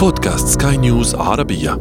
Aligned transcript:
بودكاست 0.00 0.62
سكاي 0.62 0.76
نيوز 0.76 1.14
عربية. 1.14 1.72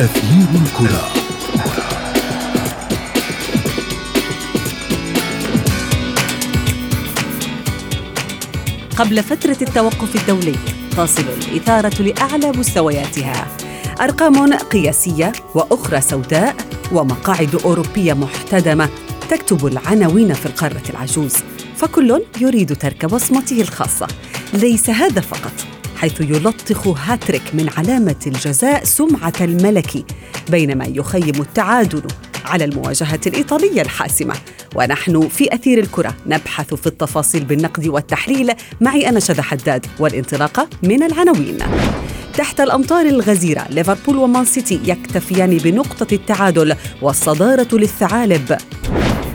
أثير 0.00 0.46
الكرة. 0.62 1.04
قبل 8.96 9.22
فترة 9.22 9.56
التوقف 9.62 10.16
الدولي 10.16 10.56
تصل 10.96 11.22
الإثارة 11.22 12.02
لأعلى 12.02 12.50
مستوياتها. 12.58 13.46
أرقام 14.00 14.54
قياسية 14.54 15.32
وأخرى 15.54 16.00
سوداء 16.00 16.56
ومقاعد 16.92 17.54
أوروبية 17.64 18.12
محتدمة 18.12 18.88
تكتب 19.30 19.66
العناوين 19.66 20.32
في 20.32 20.46
القارة 20.46 20.82
العجوز. 20.90 21.34
فكل 21.80 22.22
يريد 22.40 22.76
ترك 22.76 23.04
بصمته 23.04 23.60
الخاصة. 23.60 24.06
ليس 24.54 24.90
هذا 24.90 25.20
فقط 25.20 25.52
حيث 25.96 26.20
يلطخ 26.20 26.88
هاتريك 26.88 27.42
من 27.54 27.70
علامة 27.76 28.16
الجزاء 28.26 28.84
سمعة 28.84 29.32
الملكي 29.40 30.04
بينما 30.50 30.84
يخيم 30.84 31.40
التعادل 31.40 32.02
على 32.44 32.64
المواجهة 32.64 33.20
الإيطالية 33.26 33.82
الحاسمة. 33.82 34.34
ونحن 34.74 35.28
في 35.28 35.54
أثير 35.54 35.78
الكرة 35.78 36.16
نبحث 36.26 36.74
في 36.74 36.86
التفاصيل 36.86 37.44
بالنقد 37.44 37.86
والتحليل. 37.86 38.52
معي 38.80 39.08
أنا 39.08 39.20
شذى 39.20 39.42
حداد 39.42 39.86
والانطلاقة 39.98 40.68
من 40.82 41.02
العناوين. 41.02 41.58
تحت 42.34 42.60
الأمطار 42.60 43.06
الغزيرة 43.06 43.66
ليفربول 43.70 44.16
ومان 44.16 44.44
سيتي 44.44 44.80
يكتفيان 44.84 45.56
بنقطة 45.56 46.14
التعادل 46.14 46.76
والصدارة 47.02 47.68
للثعالب. 47.72 48.58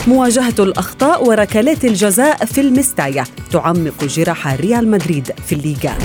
مواجهة 0.06 0.54
الأخطاء 0.58 1.28
وركلات 1.28 1.84
الجزاء 1.84 2.44
في 2.44 2.60
المستايا 2.60 3.24
تعمق 3.52 4.04
جراح 4.04 4.54
ريال 4.54 4.90
مدريد 4.90 5.32
في 5.46 5.54
الليغا. 5.54 5.98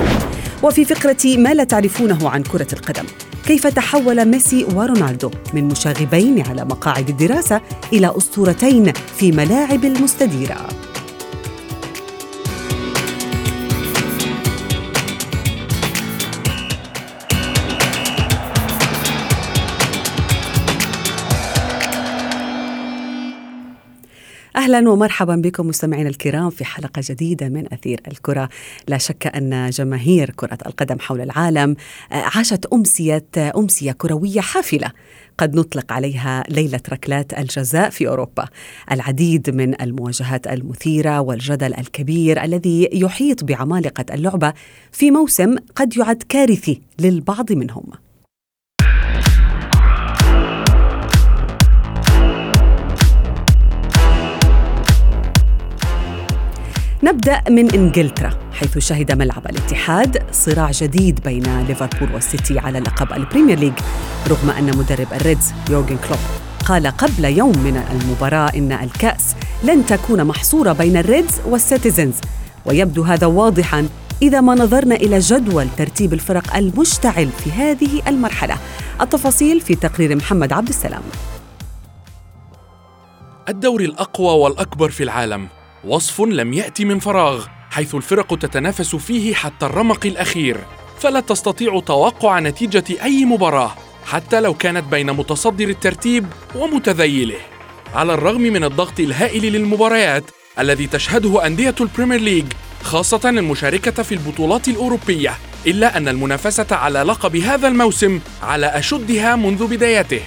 وفي 0.64 0.86
فقرة 0.86 1.38
ما 1.38 1.54
لا 1.54 1.64
تعرفونه 1.64 2.30
عن 2.30 2.44
كرة 2.44 2.68
القدم 2.74 3.04
كيف 3.46 3.68
تحول 3.68 4.26
ميسي 4.26 4.66
ورونالدو 4.76 5.32
من 5.54 5.68
مشاغبين 5.68 6.48
على 6.48 6.66
مقاعد 6.66 7.10
الدراسة 7.10 7.62
إلى 7.94 8.14
أسطورتين 8.18 8.94
في 9.18 9.32
ملاعب 9.32 9.86
المستديرة؟ 9.86 10.91
أهلا 24.62 24.90
ومرحبا 24.90 25.36
بكم 25.36 25.68
مستمعينا 25.68 26.10
الكرام 26.10 26.50
في 26.50 26.66
حلقة 26.66 27.02
جديدة 27.10 27.50
من 27.50 27.74
أثير 27.74 28.02
الكرة، 28.08 28.50
لا 28.88 28.98
شك 28.98 29.28
أن 29.28 29.70
جماهير 29.70 30.30
كرة 30.30 30.58
القدم 30.66 31.00
حول 31.00 31.22
العالم 31.22 31.76
عاشت 32.12 32.66
أمسية 32.66 33.26
أمسية 33.38 33.92
كروية 33.92 34.42
حافلة 34.42 34.92
قد 35.38 35.56
نطلق 35.56 35.94
عليها 35.94 36.44
ليلة 36.50 36.80
ركلات 36.92 37.40
الجزاء 37.40 37.90
في 37.90 38.08
أوروبا. 38.08 38.46
العديد 38.92 39.50
من 39.50 39.82
المواجهات 39.82 40.48
المثيرة 40.48 41.20
والجدل 41.20 41.74
الكبير 41.74 42.44
الذي 42.44 42.90
يحيط 42.94 43.44
بعمالقة 43.44 44.06
اللعبة 44.14 44.54
في 44.92 45.12
موسم 45.12 45.56
قد 45.76 45.98
يعد 45.98 46.24
كارثي 46.30 46.82
للبعض 47.00 47.52
منهم. 47.52 47.84
نبدأ 57.04 57.42
من 57.50 57.74
إنجلترا 57.74 58.30
حيث 58.54 58.78
شهد 58.78 59.12
ملعب 59.12 59.46
الاتحاد 59.46 60.24
صراع 60.32 60.72
جديد 60.72 61.20
بين 61.24 61.66
ليفربول 61.66 62.14
والسيتي 62.14 62.60
على 62.60 62.80
لقب 62.80 63.14
البريمير 63.14 63.60
ليج 63.60 63.74
رغم 64.28 64.50
أن 64.50 64.78
مدرب 64.78 65.08
الريدز 65.14 65.54
يورجن 65.70 65.98
كلوب 65.98 66.20
قال 66.66 66.88
قبل 66.88 67.26
يوم 67.26 67.58
من 67.58 67.84
المباراة 67.92 68.52
إن 68.56 68.72
الكأس 68.72 69.36
لن 69.64 69.86
تكون 69.86 70.24
محصورة 70.24 70.74
بين 70.74 70.98
الريدز 70.98 71.42
والسيتيزنز. 71.46 72.16
ويبدو 72.66 73.04
هذا 73.04 73.28
واضحا 73.28 73.90
إذا 74.22 74.42
ما 74.42 74.56
نظرنا 74.56 74.96
إلى 74.96 75.20
جدول 75.20 75.68
ترتيب 75.78 76.14
الفرق 76.14 76.56
المشتعل 76.56 77.30
في 77.30 77.52
هذه 77.52 78.02
المرحلة. 78.08 78.58
التفاصيل 79.02 79.62
في 79.62 79.76
تقرير 79.76 80.16
محمد 80.16 80.54
عبد 80.54 80.70
السلام. 80.70 81.04
الدوري 83.50 83.86
الأقوى 83.86 84.34
والأكبر 84.34 84.90
في 84.90 85.04
العالم. 85.04 85.48
وصف 85.84 86.22
لم 86.22 86.54
يأتي 86.54 86.86
من 86.86 87.00
فراغ 87.00 87.46
حيث 87.72 87.96
الفرق 87.96 88.38
تتنافس 88.38 88.96
فيه 88.96 89.34
حتى 89.34 89.66
الرمق 89.66 90.06
الأخير. 90.06 90.58
فلا 91.00 91.20
تستطيع 91.20 91.80
توقع 91.80 92.40
نتيجة 92.40 92.84
أي 93.04 93.26
مباراة 93.26 93.76
حتى 94.06 94.40
لو 94.40 94.54
كانت 94.54 94.84
بين 94.92 95.12
متصدر 95.14 95.70
الترتيب 95.70 96.26
ومتذيله. 96.56 97.40
على 97.94 98.14
الرغم 98.14 98.42
من 98.42 98.64
الضغط 98.64 99.00
الهائل 99.00 99.52
للمباريات 99.54 100.24
الذي 100.60 100.88
تشهده 100.88 101.46
أندية 101.46 101.76
البريمير 101.82 102.20
ليج 102.20 102.46
خاصة 102.84 103.30
المشاركة 103.30 104.04
في 104.04 104.12
البطولات 104.12 104.68
الأوروبية 104.68 105.34
إلا 105.68 105.98
أن 105.98 106.08
المنافسة 106.08 106.68
على 106.72 107.00
لقب 107.00 107.36
هذا 107.36 107.68
الموسم 107.68 108.20
على 108.44 108.66
أشدها 108.66 109.36
منذ 109.36 109.68
بدايته. 109.68 110.22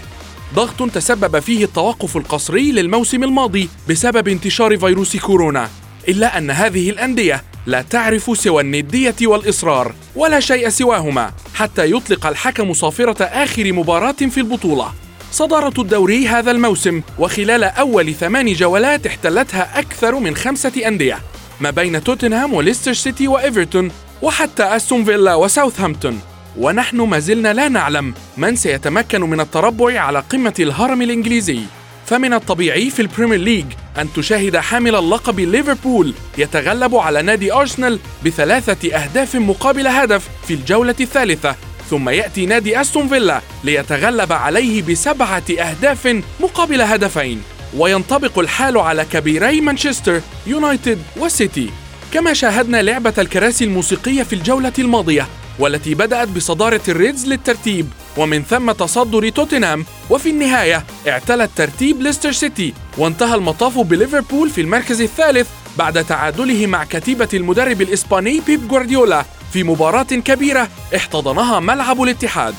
ضغط 0.54 0.90
تسبب 0.90 1.38
فيه 1.38 1.64
التوقف 1.64 2.16
القسري 2.16 2.72
للموسم 2.72 3.24
الماضي 3.24 3.68
بسبب 3.88 4.28
انتشار 4.28 4.78
فيروس 4.78 5.16
كورونا 5.16 5.70
إلا 6.08 6.38
أن 6.38 6.50
هذه 6.50 6.90
الأندية 6.90 7.44
لا 7.66 7.82
تعرف 7.82 8.38
سوى 8.38 8.62
الندية 8.62 9.14
والإصرار 9.22 9.94
ولا 10.16 10.40
شيء 10.40 10.68
سواهما 10.68 11.32
حتى 11.54 11.90
يطلق 11.90 12.26
الحكم 12.26 12.72
صافرة 12.72 13.24
آخر 13.24 13.72
مباراة 13.72 14.12
في 14.12 14.38
البطولة. 14.38 14.92
صدارة 15.32 15.80
الدوري 15.80 16.28
هذا 16.28 16.50
الموسم 16.50 17.02
وخلال 17.18 17.64
أول 17.64 18.14
ثمان 18.14 18.52
جولات 18.52 19.06
احتلتها 19.06 19.78
أكثر 19.78 20.18
من 20.18 20.36
خمسة 20.36 20.72
أندية 20.86 21.18
ما 21.60 21.70
بين 21.70 22.04
توتنهام 22.04 22.54
وليستر 22.54 22.92
سيتي 22.92 23.28
وإيفرتون 23.28 23.90
وحتى 24.22 24.62
أستون 24.62 25.04
فيلا 25.04 25.34
وساوثهامبتون. 25.34 26.20
ونحن 26.58 27.00
ما 27.00 27.18
زلنا 27.18 27.52
لا 27.52 27.68
نعلم 27.68 28.14
من 28.36 28.56
سيتمكن 28.56 29.20
من 29.20 29.40
التربع 29.40 30.00
على 30.00 30.18
قمة 30.30 30.54
الهرم 30.60 31.02
الإنجليزي. 31.02 31.60
فمن 32.06 32.34
الطبيعي 32.34 32.90
في 32.90 33.02
البريمير 33.02 33.38
ليج 33.38 33.64
أن 33.98 34.12
تشاهد 34.12 34.56
حامل 34.56 34.94
اللقب 34.94 35.40
ليفربول 35.40 36.14
يتغلب 36.38 36.96
على 36.96 37.22
نادي 37.22 37.52
أرسنال 37.52 37.98
بثلاثة 38.24 38.96
أهداف 38.96 39.36
مقابل 39.36 39.86
هدف 39.86 40.28
في 40.46 40.54
الجولة 40.54 40.94
الثالثة 41.00 41.56
ثم 41.90 42.08
يأتي 42.08 42.46
نادي 42.46 42.80
أستون 42.80 43.08
فيلا 43.08 43.40
ليتغلب 43.64 44.32
عليه 44.32 44.82
بسبعة 44.82 45.42
أهداف 45.58 46.22
مقابل 46.40 46.80
هدفين. 46.80 47.42
وينطبق 47.76 48.38
الحال 48.38 48.78
على 48.78 49.04
كبيري 49.12 49.60
مانشستر 49.60 50.20
يونايتد 50.46 50.98
وسيتي. 51.16 51.70
كما 52.12 52.32
شاهدنا 52.32 52.82
لعبة 52.82 53.14
الكراسي 53.18 53.64
الموسيقية 53.64 54.22
في 54.22 54.32
الجولة 54.32 54.72
الماضية 54.78 55.26
والتي 55.58 55.94
بدأت 55.94 56.28
بصدارة 56.28 56.80
الريدز 56.88 57.26
للترتيب 57.26 57.88
ومن 58.16 58.42
ثم 58.42 58.72
تصدر 58.72 59.28
توتنهام 59.28 59.84
وفي 60.10 60.30
النهاية 60.30 60.84
اعتلت 61.08 61.50
ترتيب 61.56 62.02
ليستر 62.02 62.32
سيتي 62.32 62.74
وانتهى 62.98 63.34
المطاف 63.34 63.78
بليفربول 63.78 64.50
في 64.50 64.60
المركز 64.60 65.00
الثالث 65.00 65.48
بعد 65.78 66.04
تعادله 66.04 66.66
مع 66.66 66.84
كتيبة 66.84 67.28
المدرب 67.34 67.82
الإسباني 67.82 68.40
بيب 68.46 68.68
جوارديولا 68.68 69.24
في 69.52 69.62
مباراة 69.62 70.02
كبيرة 70.02 70.68
احتضنها 70.96 71.60
ملعب 71.60 72.02
الاتحاد. 72.02 72.54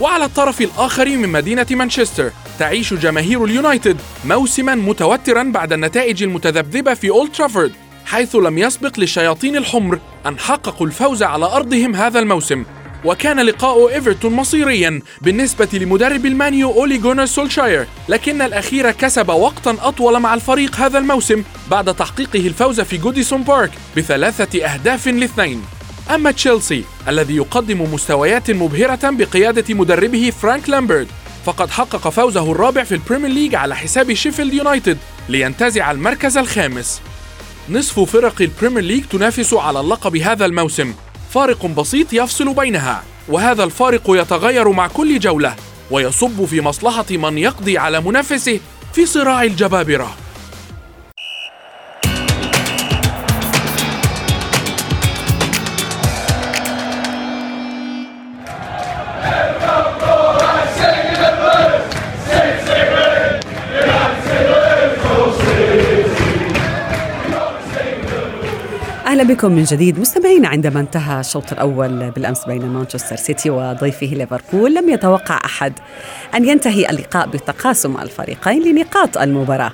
وعلى 0.00 0.24
الطرف 0.24 0.60
الآخر 0.60 1.08
من 1.08 1.28
مدينة 1.28 1.66
مانشستر 1.70 2.30
تعيش 2.58 2.94
جماهير 2.94 3.44
اليونايتد 3.44 3.96
موسما 4.24 4.74
متوترا 4.74 5.42
بعد 5.42 5.72
النتائج 5.72 6.22
المتذبذبة 6.22 6.94
في 6.94 7.10
أولد 7.10 7.32
ترافورد 7.32 7.72
حيث 8.06 8.36
لم 8.36 8.58
يسبق 8.58 9.00
للشياطين 9.00 9.56
الحمر 9.56 9.98
أن 10.28 10.38
حققوا 10.38 10.86
الفوز 10.86 11.22
على 11.22 11.46
أرضهم 11.46 11.96
هذا 11.96 12.18
الموسم. 12.18 12.64
وكان 13.04 13.40
لقاء 13.40 13.88
إيفرتون 13.88 14.32
مصيريا 14.32 15.02
بالنسبة 15.20 15.68
لمدرب 15.72 16.26
المانيو 16.26 16.70
أولي 16.72 16.98
جونر 16.98 17.26
سولشاير 17.26 17.86
لكن 18.08 18.42
الأخير 18.42 18.90
كسب 18.90 19.28
وقتا 19.28 19.76
أطول 19.82 20.20
مع 20.20 20.34
الفريق 20.34 20.76
هذا 20.76 20.98
الموسم 20.98 21.42
بعد 21.70 21.94
تحقيقه 21.94 22.46
الفوز 22.46 22.80
في 22.80 22.96
جوديسون 22.96 23.42
بارك 23.42 23.70
بثلاثة 23.96 24.64
أهداف 24.64 25.08
لاثنين. 25.08 25.62
أما 26.14 26.30
تشيلسي 26.30 26.84
الذي 27.08 27.36
يقدم 27.36 27.94
مستويات 27.94 28.50
مبهرة 28.50 29.10
بقيادة 29.10 29.74
مدربه 29.74 30.32
فرانك 30.42 30.68
لامبرد 30.68 31.08
فقد 31.44 31.70
حقق 31.70 32.08
فوزه 32.08 32.52
الرابع 32.52 32.84
في 32.84 32.92
البريمير 32.92 33.30
ليج 33.30 33.54
على 33.54 33.76
حساب 33.76 34.12
شيفيلد 34.12 34.54
يونايتد 34.54 34.98
لينتزع 35.28 35.90
المركز 35.90 36.38
الخامس. 36.38 37.00
نصف 37.70 38.00
فرق 38.00 38.34
البريمير 38.40 38.82
ليج 38.82 39.04
تنافس 39.04 39.54
على 39.54 39.80
اللقب 39.80 40.16
هذا 40.16 40.46
الموسم. 40.46 40.94
فارق 41.30 41.66
بسيط 41.66 42.12
يفصل 42.12 42.54
بينها 42.54 43.02
وهذا 43.28 43.64
الفارق 43.64 44.02
يتغير 44.08 44.68
مع 44.68 44.86
كل 44.86 45.18
جولة 45.18 45.56
ويصب 45.90 46.44
في 46.44 46.60
مصلحة 46.60 47.06
من 47.10 47.38
يقضي 47.38 47.78
على 47.78 48.00
منافسه 48.00 48.60
في 48.92 49.06
صراع 49.06 49.42
الجبابرة. 49.42 50.16
أهلا 69.18 69.34
بكم 69.34 69.52
من 69.52 69.64
جديد. 69.64 70.00
مستمعينا 70.00 70.48
عندما 70.48 70.80
انتهى 70.80 71.20
الشوط 71.20 71.52
الأول 71.52 72.10
بالأمس 72.10 72.44
بين 72.44 72.66
مانشستر 72.66 73.16
سيتي 73.16 73.50
وضيفه 73.50 74.06
ليفربول 74.06 74.74
لم 74.74 74.88
يتوقع 74.88 75.40
أحد 75.44 75.72
أن 76.34 76.48
ينتهي 76.48 76.90
اللقاء 76.90 77.28
بتقاسم 77.28 77.96
الفريقين 77.96 78.62
لنقاط 78.62 79.18
المباراة. 79.18 79.72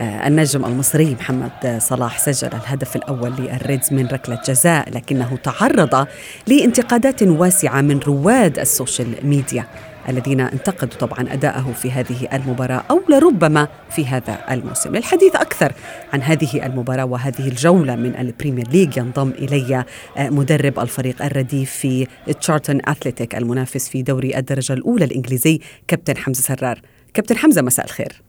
آه، 0.00 0.26
النجم 0.28 0.64
المصري 0.64 1.16
محمد 1.20 1.78
صلاح 1.78 2.18
سجل 2.18 2.48
الهدف 2.48 2.96
الأول 2.96 3.32
للريدز 3.38 3.92
من 3.92 4.06
ركلة 4.06 4.40
جزاء 4.46 4.90
لكنه 4.90 5.38
تعرض 5.42 6.06
لانتقادات 6.46 7.22
واسعة 7.22 7.80
من 7.80 7.98
رواد 7.98 8.58
السوشيال 8.58 9.14
ميديا. 9.22 9.66
الذين 10.08 10.40
انتقدوا 10.40 10.98
طبعا 10.98 11.32
أداءه 11.32 11.72
في 11.72 11.90
هذه 11.90 12.28
المباراة 12.32 12.84
أو 12.90 13.02
لربما 13.08 13.68
في 13.90 14.06
هذا 14.06 14.38
الموسم. 14.50 14.96
للحديث 14.96 15.36
أكثر 15.36 15.72
عن 16.12 16.22
هذه 16.22 16.66
المباراة 16.66 17.04
وهذه 17.04 17.48
الجولة 17.48 17.96
من 17.96 18.16
البريمير 18.16 18.68
ليج 18.68 18.96
ينضم 18.96 19.30
إلي 19.30 19.84
آه، 20.16 20.30
مدرب 20.30 20.78
الفريق 20.78 21.22
الرديف 21.22 21.70
في 21.70 22.06
تشارتون 22.40 22.80
أثليتيك 22.84 23.34
المنافس 23.34 23.88
في 23.88 24.02
دوري 24.02 24.38
الدرجة 24.38 24.72
الأولى 24.72 25.04
الإنجليزي 25.04 25.60
كابتن 25.88 26.16
حمزة 26.16 26.42
سرار. 26.42 26.80
كابتن 27.14 27.36
حمزة 27.36 27.62
مساء 27.62 27.84
الخير. 27.84 28.27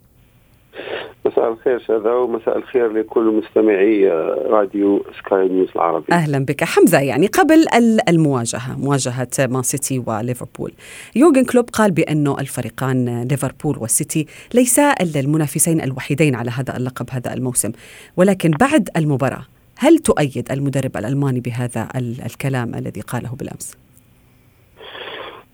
مساء 1.30 1.52
الخير 1.52 1.80
شذا 1.80 2.12
ومساء 2.12 2.58
الخير 2.58 2.92
لكل 2.92 3.42
مستمعي 3.44 4.10
راديو 4.50 5.06
سكاي 5.20 5.48
نيوز 5.48 5.70
العربي. 5.76 6.06
أهلا 6.12 6.46
بك. 6.46 6.64
حمزة 6.64 7.00
يعني 7.00 7.28
قبل 7.28 7.66
المواجهة 8.10 8.80
مواجهة 8.80 9.28
مان 9.40 9.64
سيتي 9.64 10.04
وليفربول. 10.06 10.72
يورجن 11.16 11.46
كلوب 11.46 11.70
قال 11.70 11.92
بانه 11.92 12.40
الفريقان 12.40 13.28
ليفربول 13.32 13.78
والسيتي 13.80 14.28
ليسا 14.54 14.94
المنافسين 15.02 15.82
الوحيدين 15.82 16.36
على 16.36 16.52
هذا 16.52 16.78
اللقب 16.78 17.06
هذا 17.12 17.34
الموسم. 17.34 17.72
ولكن 18.18 18.52
بعد 18.52 18.90
المباراة 18.98 19.46
هل 19.78 19.98
تؤيد 19.98 20.52
المدرب 20.52 20.98
الألماني 20.98 21.40
بهذا 21.40 21.88
الكلام 22.26 22.76
الذي 22.76 23.02
قاله 23.02 23.30
بالأمس؟ 23.40 23.78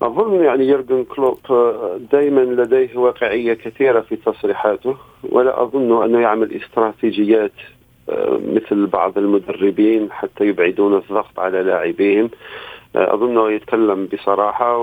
أظن 0.01 0.44
يعني 0.44 0.68
يورجن 0.68 1.03
كلوب 1.03 1.39
آه، 1.50 2.00
دائما 2.12 2.42
لديه 2.42 2.97
واقعية 2.97 3.53
كثيرة 3.53 4.01
في 4.01 4.15
تصريحاته 4.15 4.97
ولا 5.24 5.63
أظن 5.63 6.03
أنه 6.03 6.19
يعمل 6.19 6.53
استراتيجيات 6.53 7.51
آه، 8.09 8.39
مثل 8.44 8.86
بعض 8.86 9.18
المدربين 9.18 10.12
حتى 10.12 10.45
يبعدون 10.45 10.97
الضغط 10.97 11.39
على 11.39 11.63
لاعبيهم. 11.63 12.30
آه، 12.95 13.13
أظنه 13.13 13.51
يتكلم 13.51 14.06
بصراحة 14.13 14.77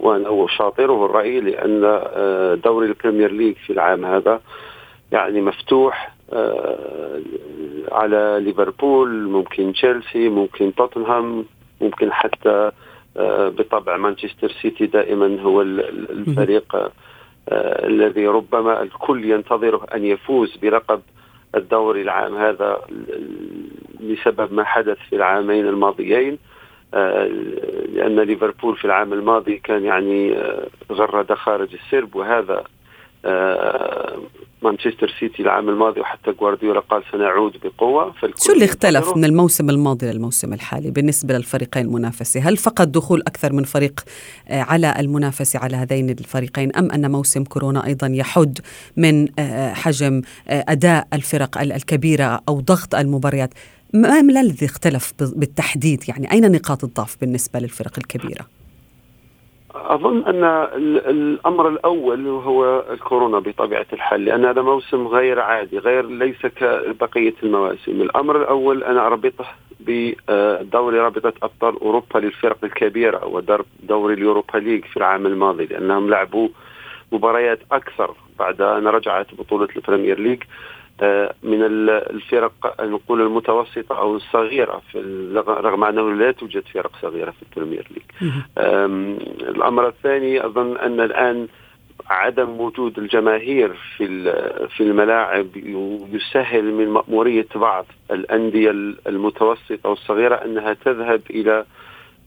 وأنا 0.00 0.44
أشاطره 0.44 1.06
الرأي 1.06 1.40
لأن 1.40 1.80
دوري 2.64 2.86
البريمير 2.86 3.32
ليج 3.32 3.54
في 3.66 3.72
العام 3.72 4.04
هذا 4.04 4.40
يعني 5.12 5.40
مفتوح 5.40 6.16
على 7.92 8.38
ليفربول 8.40 9.28
ممكن 9.28 9.72
تشيلسي 9.72 10.28
ممكن 10.28 10.74
توتنهام 10.74 11.44
ممكن 11.80 12.12
حتى 12.12 12.70
آه، 13.16 13.48
بطبع 13.48 13.96
مانشستر 13.96 14.52
سيتي 14.62 14.86
دائما 14.86 15.40
هو 15.40 15.62
الفريق 15.62 16.76
آه، 16.76 17.86
الذي 17.86 18.26
ربما 18.26 18.82
الكل 18.82 19.24
ينتظره 19.24 19.86
أن 19.94 20.04
يفوز 20.04 20.56
بلقب 20.56 21.00
الدوري 21.54 22.02
العام 22.02 22.36
هذا 22.36 22.80
لسبب 24.00 24.52
ما 24.52 24.64
حدث 24.64 24.98
في 25.10 25.16
العامين 25.16 25.68
الماضيين. 25.68 26.38
آه، 26.94 27.26
لأن 27.92 28.20
ليفربول 28.20 28.76
في 28.76 28.84
العام 28.84 29.12
الماضي 29.12 29.58
كان 29.58 29.84
يعني 29.84 30.36
غرد 30.92 31.32
خارج 31.32 31.74
السرب 31.74 32.16
وهذا 32.16 32.64
مانشستر 34.62 35.14
سيتي 35.20 35.42
العام 35.42 35.68
الماضي 35.68 36.00
وحتى 36.00 36.32
جوارديولا 36.32 36.80
قال 36.80 37.02
سنعود 37.12 37.56
بقوة 37.64 38.14
شو 38.36 38.52
اللي 38.52 38.64
اختلف 38.64 39.16
من 39.16 39.24
الموسم 39.24 39.70
الماضي 39.70 40.12
للموسم 40.12 40.52
الحالي 40.52 40.90
بالنسبة 40.90 41.34
للفريقين 41.34 41.86
المنافسة؟ 41.86 42.40
هل 42.40 42.56
فقط 42.56 42.88
دخول 42.88 43.20
أكثر 43.20 43.52
من 43.52 43.64
فريق 43.64 44.00
آه، 44.48 44.62
على 44.62 44.94
المنافسة 44.98 45.58
على 45.58 45.76
هذين 45.76 46.10
الفريقين 46.10 46.76
أم 46.76 46.90
أن 46.90 47.10
موسم 47.10 47.44
كورونا 47.44 47.86
أيضا 47.86 48.06
يحد 48.06 48.58
من 48.96 49.28
آه، 49.38 49.72
حجم 49.72 50.22
آه، 50.48 50.64
أداء 50.68 51.08
الفرق 51.12 51.58
الكبيرة 51.58 52.40
أو 52.48 52.60
ضغط 52.60 52.94
المباريات؟ 52.94 53.54
ما 53.94 54.20
الذي 54.20 54.66
اختلف 54.66 55.12
بالتحديد 55.20 56.08
يعني 56.08 56.32
أين 56.32 56.52
نقاط 56.52 56.84
الضعف 56.84 57.16
بالنسبة 57.20 57.58
للفرق 57.58 57.92
الكبيرة؟ 57.98 58.55
أظن 59.84 60.24
أن 60.24 60.44
الأمر 61.06 61.68
الأول 61.68 62.26
هو 62.26 62.84
الكورونا 62.90 63.38
بطبيعة 63.38 63.86
الحال 63.92 64.24
لأن 64.24 64.44
هذا 64.44 64.62
موسم 64.62 65.06
غير 65.06 65.40
عادي 65.40 65.78
غير 65.78 66.06
ليس 66.06 66.46
كبقية 66.46 67.34
المواسم. 67.42 68.00
الأمر 68.02 68.36
الأول 68.42 68.84
أنا 68.84 69.06
أربطه 69.06 69.44
بدوري 69.80 70.98
رابطة 70.98 71.32
أبطال 71.42 71.80
أوروبا 71.80 72.18
للفرق 72.18 72.58
الكبيرة 72.64 73.26
ودوري 73.26 74.14
اليوروبا 74.14 74.58
ليج 74.58 74.84
في 74.84 74.96
العام 74.96 75.26
الماضي 75.26 75.64
لأنهم 75.66 76.10
لعبوا 76.10 76.48
مباريات 77.12 77.58
أكثر 77.72 78.14
بعد 78.38 78.60
أن 78.60 78.86
رجعت 78.86 79.34
بطولة 79.34 79.68
البريمير 79.76 80.20
ليج. 80.20 80.42
من 81.42 81.62
الفرق 81.62 82.80
نقول 82.80 83.22
المتوسطة 83.22 83.98
أو 83.98 84.16
الصغيرة 84.16 84.82
في 84.92 84.98
رغم 85.46 85.84
أنه 85.84 86.12
لا 86.12 86.32
توجد 86.32 86.62
فرق 86.74 86.90
صغيرة 87.02 87.30
في 87.30 87.42
البريمير 87.42 87.88
ليج. 87.90 88.30
الأمر 89.48 89.88
الثاني 89.88 90.46
أظن 90.46 90.76
أن 90.76 91.00
الآن 91.00 91.48
عدم 92.10 92.60
وجود 92.60 92.98
الجماهير 92.98 93.72
في 93.96 94.06
في 94.76 94.82
الملاعب 94.82 95.46
يسهل 96.12 96.64
من 96.64 96.88
مأمورية 96.88 97.46
بعض 97.54 97.86
الأندية 98.10 98.70
المتوسطة 99.06 99.88
والصغيرة 99.88 100.34
أنها 100.34 100.72
تذهب 100.72 101.20
إلى 101.30 101.64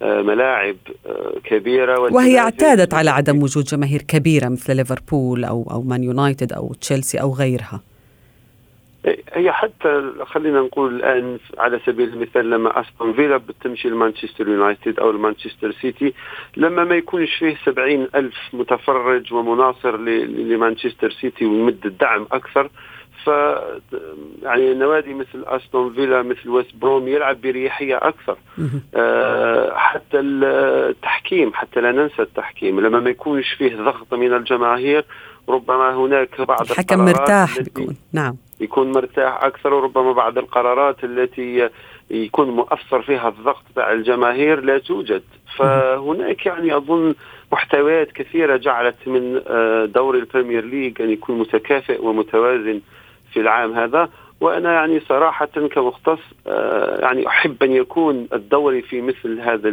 آه، 0.01 0.21
ملاعب 0.21 0.75
آه، 1.05 1.33
كبيرة 1.43 1.99
وهي 1.99 2.39
اعتادت 2.39 2.93
على 2.93 3.09
عدم 3.09 3.43
وجود 3.43 3.63
جماهير 3.63 4.01
كبيرة 4.01 4.49
مثل 4.49 4.75
ليفربول 4.75 5.45
أو 5.45 5.67
أو 5.71 5.81
مان 5.81 6.03
يونايتد 6.03 6.53
أو 6.53 6.73
تشيلسي 6.73 7.21
أو 7.21 7.33
غيرها. 7.33 7.81
هي 9.33 9.51
حتى 9.51 10.11
خلينا 10.25 10.61
نقول 10.61 10.95
الآن 10.95 11.39
على 11.57 11.79
سبيل 11.85 12.09
المثال 12.09 12.49
لما 12.49 12.81
أستون 12.81 13.13
فيلا 13.13 13.37
بتمشي 13.37 13.89
لمانشستر 13.89 14.47
يونايتد 14.47 14.99
أو 14.99 15.11
لمانشستر 15.11 15.71
سيتي 15.71 16.13
لما 16.57 16.83
ما 16.83 16.95
يكونش 16.95 17.35
فيه 17.35 17.57
سبعين 17.65 18.07
ألف 18.15 18.35
متفرج 18.53 19.33
ومناصر 19.33 19.97
لمانشستر 19.97 21.11
سيتي 21.11 21.45
ويمد 21.45 21.85
الدعم 21.85 22.27
أكثر 22.31 22.69
ف 23.25 23.27
يعني 24.43 24.73
نوادي 24.73 25.13
مثل 25.13 25.43
أستون 25.47 25.93
فيلا 25.93 26.21
مثل 26.21 26.49
ويست 26.49 26.75
بروم 26.75 27.07
يلعب 27.07 27.41
بريحية 27.41 27.97
أكثر. 27.97 28.37
آه 28.95 29.77
حتى 29.77 30.19
التحكيم 30.19 31.53
حتى 31.53 31.81
لا 31.81 31.91
ننسى 31.91 32.21
التحكيم. 32.21 32.79
لما 32.79 32.99
ما 32.99 33.09
يكونش 33.09 33.53
فيه 33.53 33.75
ضغط 33.75 34.13
من 34.13 34.33
الجماهير 34.33 35.05
ربما 35.49 35.95
هناك 35.95 36.41
بعض 36.41 36.61
الحكم 36.61 37.05
مرتاح 37.05 37.59
بيكون. 37.59 37.97
نعم. 38.13 38.35
يكون 38.59 38.91
مرتاح 38.91 39.43
أكثر 39.43 39.73
وربما 39.73 40.11
بعض 40.11 40.37
القرارات 40.37 41.03
التي 41.03 41.69
يكون 42.09 42.49
مؤثر 42.49 43.01
فيها 43.01 43.29
الضغط 43.29 43.63
تاع 43.75 43.93
الجماهير 43.93 44.61
لا 44.61 44.77
توجد. 44.77 45.23
فهناك 45.57 46.45
يعني 46.45 46.77
أظن 46.77 47.15
محتويات 47.51 48.11
كثيرة 48.11 48.57
جعلت 48.57 49.07
من 49.07 49.41
آه، 49.47 49.85
دوري 49.85 50.19
البريمير 50.19 50.65
ليج 50.65 51.01
أن 51.01 51.09
يكون 51.09 51.39
متكافئ 51.39 52.05
ومتوازن 52.05 52.81
في 53.33 53.39
العام 53.39 53.73
هذا. 53.73 54.09
وأنا 54.41 54.73
يعني 54.73 54.99
صراحة 54.99 55.45
كمختص 55.45 56.19
آه، 56.47 57.01
يعني 57.01 57.27
أحب 57.27 57.63
أن 57.63 57.71
يكون 57.71 58.27
الدوري 58.33 58.81
في 58.81 59.01
مثل 59.01 59.39
هذا 59.39 59.69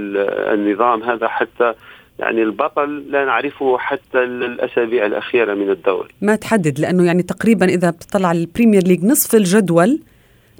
النظام 0.54 1.02
هذا 1.02 1.28
حتى 1.28 1.74
يعني 2.18 2.42
البطل 2.42 2.98
لا 3.10 3.24
نعرفه 3.24 3.78
حتى 3.78 4.18
الأسابيع 4.18 5.06
الأخيرة 5.06 5.54
من 5.54 5.70
الدوري. 5.70 6.08
ما 6.22 6.36
تحدد 6.36 6.78
لأنه 6.78 7.04
يعني 7.04 7.22
تقريبا 7.22 7.66
إذا 7.66 7.90
بتطلع 7.90 8.28
على 8.28 8.40
البريمير 8.40 8.82
ليج 8.82 9.04
نصف 9.04 9.34
الجدول 9.34 10.00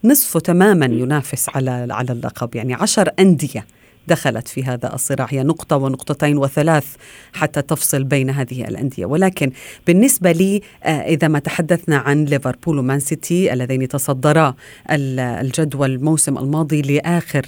نصفه 0.04 0.40
تماما 0.40 0.86
ينافس 0.86 1.48
على 1.56 1.88
على 1.90 2.12
اللقب. 2.12 2.54
يعني 2.54 2.74
عشر 2.74 3.10
أندية 3.18 3.66
دخلت 4.08 4.48
في 4.48 4.64
هذا 4.64 4.94
الصراع. 4.94 5.26
هي 5.30 5.42
نقطة 5.42 5.76
ونقطتين 5.76 6.38
وثلاث 6.38 6.96
حتى 7.34 7.62
تفصل 7.62 8.04
بين 8.04 8.30
هذه 8.30 8.68
الأندية. 8.68 9.06
ولكن 9.06 9.52
بالنسبة 9.86 10.32
لي 10.32 10.62
آه، 10.84 10.88
إذا 10.88 11.28
ما 11.28 11.38
تحدثنا 11.38 11.96
عن 11.96 12.24
ليفربول 12.24 12.78
ومان 12.78 13.00
سيتي 13.00 13.52
اللذين 13.52 13.88
تصدرا 13.88 14.54
الجدول 14.90 15.90
الموسم 15.90 16.38
الماضي 16.38 16.82
لآخر 16.82 17.46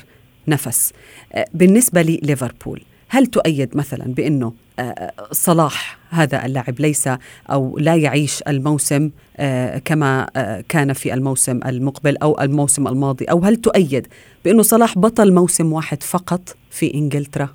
نفس. 0.48 0.92
آه، 1.32 1.46
بالنسبة 1.54 2.02
لليفربول 2.02 2.82
هل 3.08 3.26
تؤيد 3.26 3.76
مثلا 3.76 4.14
بأنه 4.14 4.52
آه، 4.78 5.12
صلاح 5.32 5.98
هذا 6.10 6.46
اللاعب 6.46 6.80
ليس 6.80 7.08
أو 7.50 7.78
لا 7.78 7.96
يعيش 7.96 8.42
الموسم 8.48 9.10
آه، 9.36 9.78
كما 9.78 10.30
آه، 10.36 10.64
كان 10.68 10.92
في 10.92 11.14
الموسم 11.14 11.60
المقبل 11.66 12.16
أو 12.16 12.40
الموسم 12.40 12.88
الماضي 12.88 13.24
أو 13.24 13.44
هل 13.44 13.56
تؤيد 13.56 14.06
بأنه 14.44 14.62
صلاح 14.62 14.98
بطل 14.98 15.32
موسم 15.32 15.72
واحد 15.72 16.02
فقط 16.02 16.56
في 16.70 16.94
إنجلترا؟ 16.94 17.48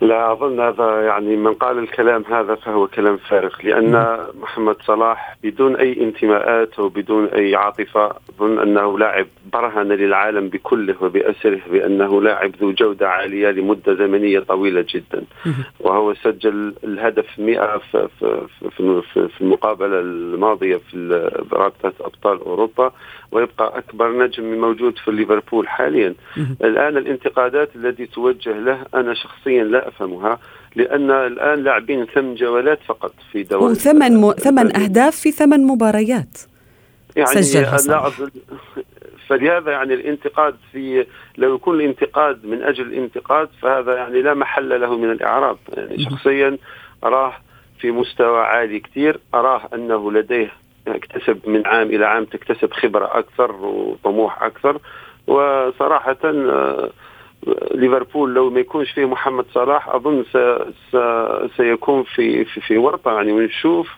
لا 0.00 0.32
أظن 0.32 0.60
هذا 0.60 1.02
يعني 1.02 1.36
من 1.36 1.54
قال 1.54 1.78
الكلام 1.78 2.24
هذا 2.30 2.54
فهو 2.54 2.86
كلام 2.86 3.16
فارغ 3.16 3.54
لأن 3.64 4.18
محمد 4.40 4.76
صلاح 4.82 5.36
بدون 5.42 5.76
أي 5.76 6.00
انتماءات 6.04 6.78
وبدون 6.78 7.24
أي 7.26 7.56
عاطفة 7.56 8.12
أظن 8.38 8.58
أنه 8.58 8.98
لاعب 8.98 9.26
برهن 9.52 9.88
للعالم 9.88 10.48
بكله 10.48 10.94
وبأسره 11.00 11.60
بأنه 11.70 12.22
لاعب 12.22 12.52
ذو 12.60 12.72
جودة 12.72 13.08
عالية 13.08 13.50
لمدة 13.50 13.94
زمنية 13.94 14.40
طويلة 14.40 14.84
جدا. 14.94 15.24
وهو 15.80 16.14
سجل 16.14 16.74
الهدف 16.84 17.38
100 17.38 17.78
في 17.78 18.08
في 18.76 19.02
في 19.28 19.40
المقابلة 19.40 20.00
الماضية 20.00 20.76
في 20.76 21.30
رابطة 21.52 21.92
أبطال 22.00 22.40
أوروبا 22.40 22.92
ويبقى 23.32 23.78
أكبر 23.78 24.12
نجم 24.24 24.60
موجود 24.60 24.98
في 24.98 25.10
ليفربول 25.10 25.68
حاليا. 25.68 26.14
الآن 26.64 26.96
الانتقادات 26.96 27.76
التي 27.76 28.06
توجه 28.06 28.58
له 28.58 28.78
أنا 28.94 29.14
شخصيا 29.14 29.64
لا 29.64 29.87
أفهمها 29.88 30.38
لأن 30.76 31.10
الآن 31.10 31.64
لاعبين 31.64 32.06
ثمان 32.06 32.34
جولات 32.34 32.78
فقط 32.86 33.14
في 33.32 33.42
دوري 33.42 33.72
وثمان 33.72 34.20
م... 34.20 34.32
ثمان 34.32 34.76
أهداف 34.76 35.16
في 35.16 35.30
ثمان 35.30 35.66
مباريات. 35.66 36.38
يعني 37.16 37.42
سجلها 37.42 38.10
فلهذا 39.28 39.72
يعني 39.72 39.94
الانتقاد 39.94 40.56
في 40.72 41.06
لو 41.38 41.54
يكون 41.54 41.80
الانتقاد 41.80 42.46
من 42.46 42.62
أجل 42.62 42.86
الانتقاد 42.86 43.48
فهذا 43.62 43.94
يعني 43.96 44.22
لا 44.22 44.34
محل 44.34 44.80
له 44.80 44.96
من 44.96 45.10
الإعراب. 45.10 45.58
يعني 45.76 46.04
شخصيا 46.04 46.58
أراه 47.04 47.32
في 47.80 47.90
مستوى 47.90 48.40
عالي 48.40 48.80
كثير 48.80 49.20
أراه 49.34 49.68
أنه 49.74 50.12
لديه 50.12 50.52
اكتسب 50.88 51.48
من 51.48 51.66
عام 51.66 51.86
إلى 51.86 52.06
عام 52.06 52.24
تكتسب 52.24 52.72
خبرة 52.72 53.18
أكثر 53.18 53.52
وطموح 53.52 54.42
أكثر. 54.42 54.80
وصراحه 55.26 56.16
آه، 56.24 56.90
ليفربول 57.74 58.34
لو 58.34 58.50
ما 58.50 58.60
يكونش 58.60 58.90
فيه 58.90 59.04
محمد 59.04 59.44
صلاح 59.54 59.88
أظن 59.88 60.24
سيكون 61.56 62.02
في 62.02 62.44
في, 62.44 62.60
في 62.60 62.78
ورطة. 62.78 63.12
يعني 63.12 63.32
ونشوف 63.32 63.88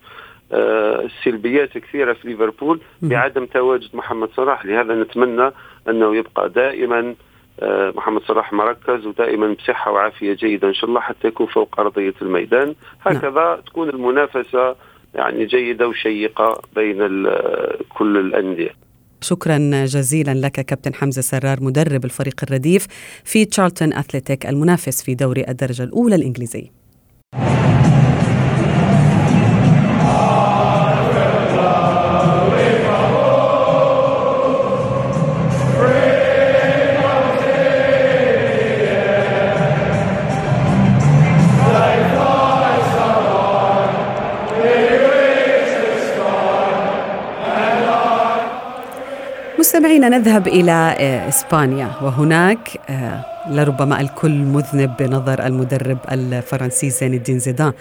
آه، 0.53 1.09
سلبيات 1.25 1.79
كثيرة 1.79 2.13
في 2.13 2.29
ليفربول 2.29 2.81
بعدم 3.03 3.47
تواجد 3.47 3.89
محمد 3.97 4.29
صلاح. 4.37 4.67
لهذا 4.67 4.95
نتمنى 4.95 5.51
أنه 5.89 6.17
يبقى 6.17 6.49
دائما 6.49 7.15
آه، 7.61 7.93
محمد 7.97 8.23
صلاح 8.23 8.53
مركز 8.53 9.07
ودائما 9.07 9.53
بصحة 9.53 9.93
وعافية 9.93 10.33
جيدة 10.33 10.69
إن 10.69 10.75
شاء 10.75 10.91
الله 10.91 11.01
حتى 11.01 11.29
يكون 11.29 11.47
فوق 11.47 11.81
أرضية 11.81 12.15
الميدان. 12.23 12.75
هكذا 13.01 13.63
تكون 13.67 13.89
المنافسة 13.89 14.77
يعني 15.15 15.45
جيدة 15.45 15.89
وشيقة 15.89 16.61
بين 16.77 17.27
كل 17.89 18.17
الأندية. 18.17 18.71
شكرا 19.21 19.87
جزيلا 19.87 20.35
لك 20.35 20.53
كابتن 20.53 20.95
حمزة 20.95 21.23
سرار 21.23 21.63
مدرب 21.63 22.05
الفريق 22.05 22.41
الرديف 22.43 22.87
في 23.25 23.45
تشارلتون 23.45 23.93
أثليتيك 23.93 24.47
المنافس 24.47 25.03
في 25.03 25.15
دوري 25.15 25.45
الدرجة 25.49 25.83
الأولى 25.83 26.15
الإنجليزي. 26.15 26.71
مستمعينا 49.81 50.09
نذهب 50.09 50.49
إلى 50.49 50.97
آه، 51.01 51.29
إسبانيا. 51.29 51.89
وهناك 52.03 52.81
آه، 52.91 53.25
لربما 53.51 54.01
الكل 54.01 54.31
مذنب 54.31 54.97
بنظر 54.97 55.47
المدرب 55.47 55.99
الفرنسي 56.11 56.91
زين 56.91 57.15
الدين 57.15 57.39
زيدان 57.39 57.73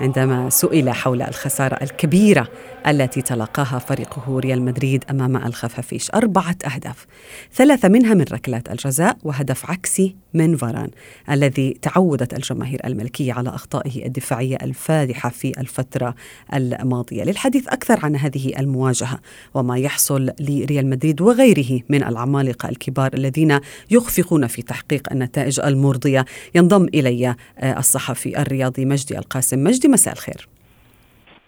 عندما 0.00 0.50
سئل 0.50 0.90
حول 0.90 1.22
الخسارة 1.22 1.74
الكبيرة 1.82 2.48
التي 2.86 3.22
تلقاها 3.22 3.78
فريقه 3.78 4.38
ريال 4.38 4.62
مدريد 4.62 5.04
أمام 5.10 5.36
الخفافيش. 5.36 6.10
أربعة 6.14 6.56
أهداف 6.74 7.06
ثلاثة 7.54 7.88
منها 7.88 8.14
من 8.14 8.24
ركلات 8.32 8.70
الجزاء 8.70 9.16
وهدف 9.22 9.70
عكسي 9.70 10.16
من 10.34 10.56
فاران 10.56 10.90
الذي 11.30 11.78
تعودت 11.82 12.34
الجماهير 12.34 12.80
الملكية 12.84 13.32
على 13.32 13.48
أخطائه 13.48 14.06
الدفاعية 14.06 14.56
الفادحة 14.62 15.28
في 15.28 15.60
الفترة 15.60 16.14
الماضية. 16.54 17.24
للحديث 17.24 17.68
أكثر 17.68 17.98
عن 18.02 18.16
هذه 18.16 18.52
المواجهة 18.58 19.20
وما 19.54 19.78
يحصل 19.78 20.30
لريال 20.40 20.86
مدريد 20.86 21.20
وغيره 21.20 21.80
من 21.88 22.04
العمالقة 22.04 22.68
الكبار 22.68 23.10
الذين 23.14 23.60
يخفقون 23.90 24.46
في 24.46 24.62
تحقيق 24.62 25.12
النتائج 25.18 25.60
المرضية 25.60 26.24
ينضم 26.54 26.86
إلي 26.94 27.28
آه، 27.28 27.78
الصحفي 27.78 28.42
الرياضي 28.42 28.84
مجدي 28.84 29.18
القاسم. 29.18 29.64
مجدي 29.64 29.88
مساء 29.88 30.14
الخير. 30.14 30.48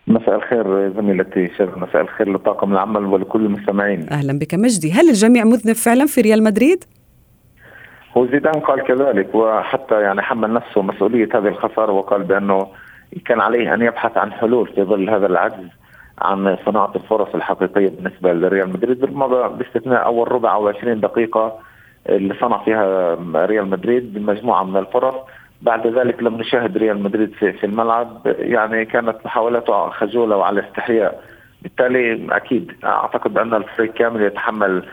مساء 0.07 0.37
الخير 0.37 0.93
زميلتي 0.97 1.51
شر 1.59 1.79
مساء 1.79 2.03
الخير 2.03 2.33
لطاقم 2.33 2.73
العمل 2.73 3.05
ولكل 3.05 3.47
المستمعين. 3.47 4.07
أهلا 4.11 4.39
بك. 4.39 4.55
مجدي 4.55 4.93
هل 4.93 5.09
الجميع 5.09 5.45
مذنب 5.45 5.75
فعلا 5.75 6.07
في 6.07 6.21
ريال 6.21 6.43
مدريد؟ 6.43 6.85
هو 8.17 8.27
زيدان 8.27 8.61
قال 8.61 8.83
كذلك 8.85 9.35
وحتى 9.35 10.01
يعني 10.01 10.23
حمل 10.23 10.53
نفسه 10.53 10.83
مسؤولية 10.83 11.29
هذه 11.35 11.49
الخسارة 11.49 11.93
وقال 11.93 12.23
بأنه 12.23 12.67
كان 13.25 13.41
عليه 13.41 13.75
أن 13.75 13.83
يبحث 13.83 14.17
عن 14.17 14.33
حلول 14.33 14.69
في 14.75 14.83
ظل 14.83 15.11
هذا 15.11 15.27
العجز 15.27 15.69
عن 16.19 16.57
صناعة 16.67 16.93
الفرص 16.97 17.35
الحقيقية 17.35 17.89
بالنسبة 17.89 18.33
لريال 18.33 18.69
مدريد. 18.69 19.01
باستثناء 19.59 20.05
أول 20.05 20.33
ربع 20.33 20.55
أو 20.55 20.69
20 20.69 21.01
دقيقة 21.01 21.59
اللي 22.09 22.35
صنع 22.41 22.65
فيها 22.65 23.15
ريال 23.35 23.67
مدريد 23.67 24.15
بمجموعة 24.15 24.65
من 24.65 24.77
الفرص. 24.77 25.15
بعد 25.63 25.87
ذلك 25.87 26.23
لم 26.23 26.37
نشاهد 26.37 26.77
ريال 26.79 27.03
مدريد 27.03 27.33
في, 27.33 27.65
الملعب. 27.65 28.21
يعني 28.27 28.85
كانت 28.85 29.17
محاولاته 29.25 29.91
خجولة 29.91 30.37
وعلى 30.37 30.61
استحياء. 30.61 31.25
بالتالي 31.63 32.27
أكيد 32.37 32.73
أعتقد 32.85 33.39
أن 33.39 33.55
الفريق 33.55 33.93
كامل 33.93 34.23
يتحمل 34.23 34.85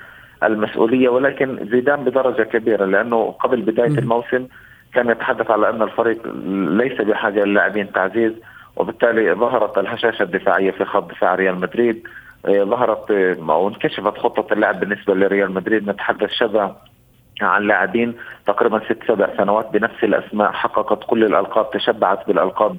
المسؤولية 0.44 1.10
ولكن 1.10 1.68
زيدان 1.72 2.04
بدرجة 2.04 2.44
كبيرة 2.44 2.86
لأنه 2.86 3.32
قبل 3.32 3.62
بداية 3.62 3.98
الموسم 3.98 4.48
كان 4.94 5.10
يتحدث 5.10 5.52
على 5.52 5.70
أن 5.70 5.82
الفريق 5.82 6.28
ليس 6.70 7.02
بحاجة 7.02 7.44
للاعبين 7.44 7.92
تعزيز 7.92 8.34
وبالتالي 8.76 9.34
ظهرت 9.34 9.78
الهشاشة 9.78 10.24
الدفاعية 10.24 10.72
في 10.72 10.86
خط 10.86 11.12
دفاع 11.12 11.36
ريال 11.36 11.60
مدريد. 11.60 12.08
ظهرت 12.48 13.12
أو 13.50 13.68
انكشفت 13.68 14.18
خطة 14.18 14.54
اللعب 14.54 14.80
بالنسبة 14.80 15.14
لريال 15.16 15.52
مدريد. 15.52 15.90
نتحدث 15.90 16.30
شذا 16.32 16.76
عن 17.42 17.68
لاعبين 17.68 18.16
تقريبا 18.48 18.80
ست 18.86 18.98
سبع 19.08 19.38
سنوات 19.38 19.70
بنفس 19.74 20.04
الأسماء 20.04 20.52
حققت 20.52 21.00
كل 21.08 21.24
الألقاب 21.24 21.72
تشبعت 21.72 22.28
بالألقاب 22.28 22.78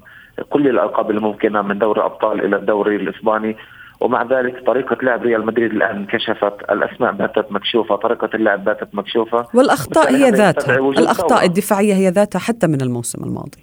كل 0.50 0.68
الألقاب 0.68 1.10
الممكنه 1.10 1.62
من 1.62 1.78
دوري 1.78 2.02
ابطال 2.02 2.44
إلى 2.44 2.56
الدوري 2.56 2.96
الإسباني. 2.96 3.56
ومع 4.00 4.22
ذلك 4.22 4.66
طريقة 4.66 4.96
لعب 5.02 5.22
ريال 5.22 5.46
مدريد 5.46 5.72
الآن 5.72 5.96
انكشفت 5.96 6.70
الأسماء 6.70 7.12
باتت 7.12 7.52
مكشوفة 7.52 7.96
طريقة 7.96 8.30
اللعب 8.34 8.64
باتت 8.64 8.94
مكشوفة. 8.94 9.46
والأخطاء 9.54 10.14
هي 10.14 10.30
ذاتها. 10.30 10.78
الأخطاء 10.78 11.44
الدفاعية 11.44 11.94
هي 11.94 12.08
ذاتها 12.08 12.38
حتى 12.38 12.66
من 12.66 12.80
الموسم 12.80 13.24
الماضي. 13.24 13.58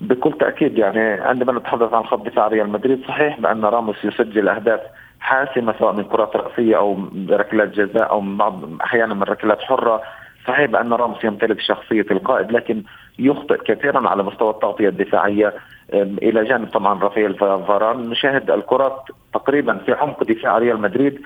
بكل 0.00 0.32
تأكيد 0.40 0.78
يعني 0.78 1.00
عندما 1.00 1.52
نتحدث 1.52 1.92
عن 1.92 2.04
خط 2.04 2.26
دفاع 2.26 2.48
ريال 2.48 2.68
مدريد 2.68 3.04
صحيح 3.08 3.40
بأن 3.40 3.64
راموس 3.64 4.04
يسجل 4.04 4.48
أهداف 4.48 4.80
حاسمة 5.20 5.74
سواء 5.78 5.92
من 5.92 6.04
كرات 6.04 6.36
رأسية 6.36 6.76
أو 6.76 6.98
ركلات 7.30 7.68
جزاء 7.68 8.10
أو 8.10 8.20
من 8.20 8.36
بعض 8.36 8.60
أحيانا 8.82 9.14
من 9.14 9.22
ركلات 9.22 9.60
حرة. 9.60 10.02
صحيح 10.46 10.70
بأن 10.70 10.92
راموس 10.92 11.24
يمتلك 11.24 11.60
شخصية 11.60 12.06
القائد 12.10 12.52
لكن 12.52 12.82
يخطئ 13.18 13.56
كثيرا 13.64 14.08
على 14.08 14.22
مستوى 14.22 14.50
التغطية 14.50 14.88
الدفاعية. 14.88 15.54
إلى 15.94 16.44
جانب 16.44 16.68
طبعا 16.68 17.00
رافائيل 17.00 17.34
فاران 17.34 18.10
نشاهد 18.10 18.50
الكرات 18.50 19.02
تقريبا 19.34 19.78
في 19.78 19.92
عمق 19.92 20.24
دفاع 20.24 20.58
ريال 20.58 20.80
مدريد 20.80 21.20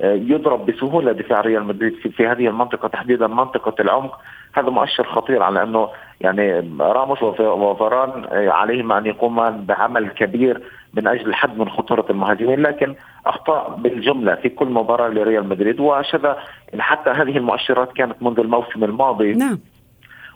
آه، 0.00 0.14
يضرب 0.14 0.66
بسهولة 0.66 1.12
دفاع 1.12 1.40
ريال 1.40 1.64
مدريد 1.64 1.94
في, 1.94 2.26
هذه 2.26 2.46
المنطقة 2.46 2.88
تحديدا 2.88 3.26
منطقة 3.26 3.74
العمق. 3.80 4.18
هذا 4.54 4.70
مؤشر 4.70 5.04
خطير 5.04 5.42
على 5.42 5.62
أنه 5.62 5.88
يعني 6.20 6.70
راموس 6.80 7.22
وفاران 7.22 8.24
آه، 8.24 8.50
عليهما 8.50 8.98
أن 8.98 9.06
يقوما 9.06 9.64
بعمل 9.68 10.08
كبير. 10.08 10.62
من 10.94 11.06
أجل 11.06 11.26
الحد 11.28 11.58
من 11.58 11.70
خطورة 11.70 12.06
المهاجمين 12.10 12.60
لكن 12.62 12.94
أخطاء 13.26 13.74
بالجملة 13.78 14.34
في 14.34 14.48
كل 14.48 14.66
مباراة 14.66 15.08
لريال 15.08 15.48
مدريد. 15.48 15.80
وشذا 15.80 16.36
حتى 16.78 17.10
هذه 17.10 17.36
المؤشرات 17.36 17.92
كانت 17.92 18.22
منذ 18.22 18.40
الموسم 18.40 18.84
الماضي. 18.84 19.32
نعم. 19.32 19.58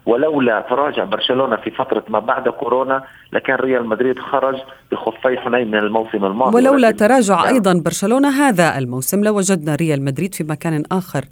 ولولا 0.06 0.60
تراجع 0.60 1.04
برشلونة 1.04 1.56
في 1.56 1.70
فترة 1.70 2.04
ما 2.08 2.18
بعد 2.18 2.48
كورونا 2.48 3.04
لكان 3.32 3.56
ريال 3.56 3.86
مدريد 3.86 4.18
خرج 4.18 4.56
بخفي 4.92 5.38
حنين 5.38 5.68
من 5.68 5.78
الموسم 5.78 6.24
الماضي. 6.24 6.56
ولولا 6.56 6.90
تراجع 6.90 7.34
نعم. 7.34 7.54
أيضا 7.54 7.82
برشلونة 7.84 8.28
هذا 8.28 8.78
الموسم 8.78 9.24
لوجدنا 9.24 9.74
ريال 9.74 10.04
مدريد 10.04 10.34
في 10.34 10.44
مكان 10.44 10.82
آخر 10.92 11.24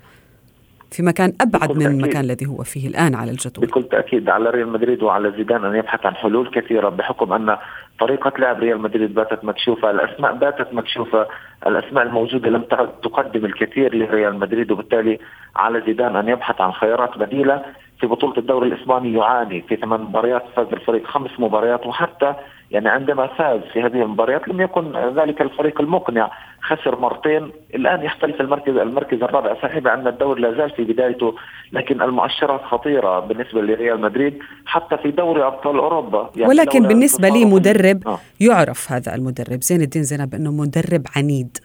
في 0.91 1.03
مكان 1.03 1.33
أبعد 1.41 1.77
من 1.77 1.87
المكان 1.87 2.25
الذي 2.25 2.47
هو 2.47 2.63
فيه 2.63 2.89
الآن 2.89 3.15
على 3.15 3.31
الجدول. 3.31 3.67
بكل 3.67 3.83
تأكيد 3.83 4.29
على 4.29 4.51
ريال 4.51 4.69
مدريد 4.69 5.03
وعلى 5.03 5.33
زيدان 5.37 5.65
أن 5.65 5.77
يبحث 5.77 6.07
عن 6.07 6.15
حلول 6.15 6.51
كثيرة 6.51 6.89
بحكم 6.89 7.33
أن 7.33 7.57
طريقة 8.01 8.33
لعب 8.39 8.61
ريال 8.61 8.81
مدريد 8.81 9.15
باتت 9.15 9.45
مكشوفة، 9.45 9.91
الأسماء 9.91 10.33
باتت 10.35 10.75
مكشوفة، 10.75 11.27
الأسماء 11.67 12.05
الموجودة 12.05 12.51
لم 12.51 12.63
تقدم 13.03 13.45
الكثير 13.45 13.95
لريال 13.95 14.39
مدريد 14.39 14.71
وبالتالي 14.71 15.19
على 15.57 15.81
زيدان 15.81 16.17
أن 16.17 16.29
يبحث 16.29 16.61
عن 16.61 16.73
خيارات 16.73 17.19
بديلة. 17.19 17.63
في 18.01 18.07
بطولة 18.07 18.39
الدوري 18.39 18.69
الإسباني 18.69 19.13
يعاني 19.13 19.61
في 19.61 19.77
ثمان 19.77 20.01
مباريات 20.01 20.43
فاز 20.57 20.67
الفريق 20.73 21.07
خمس 21.07 21.31
مباريات 21.39 21.87
وحتى 21.87 22.35
يعني 22.71 22.89
عندما 22.89 23.27
فاز 23.27 23.61
في 23.73 23.83
هذه 23.83 24.03
المباريات 24.03 24.49
لم 24.49 24.61
يكن 24.61 24.93
ذلك 25.17 25.43
الفريق 25.43 25.81
المقنع. 25.81 26.31
خسر 26.63 27.01
مرتين. 27.01 27.53
الآن 27.75 28.03
يحتل 28.03 28.41
المركز 28.41 28.77
المركز 28.77 29.23
الرابع. 29.23 29.55
صحيح 29.63 29.79
بان 29.79 30.07
الدوري 30.07 30.43
لا 30.43 30.53
زال 30.53 30.71
في 30.71 30.85
بدايته 30.85 31.35
لكن 31.73 32.03
المؤشرات 32.03 32.61
خطيرة 32.63 33.21
بالنسبة 33.21 33.61
لريال 33.61 34.01
مدريد 34.01 34.39
حتى 34.67 34.97
في 34.97 35.11
دوري 35.11 35.43
أبطال 35.47 35.77
أوروبا. 35.79 36.31
يعني 36.37 36.49
ولكن 36.49 36.89
بالنسبة 36.89 37.29
لي 37.29 37.45
مدرب 37.45 38.09
آه. 38.09 38.19
يعرف 38.41 38.93
هذا 38.93 39.15
المدرب. 39.15 39.63
زين 39.63 39.83
الدين 39.83 40.03
زينب 40.03 40.35
أنه 40.35 40.53
مدرب 40.53 41.03
عنيد. 41.17 41.59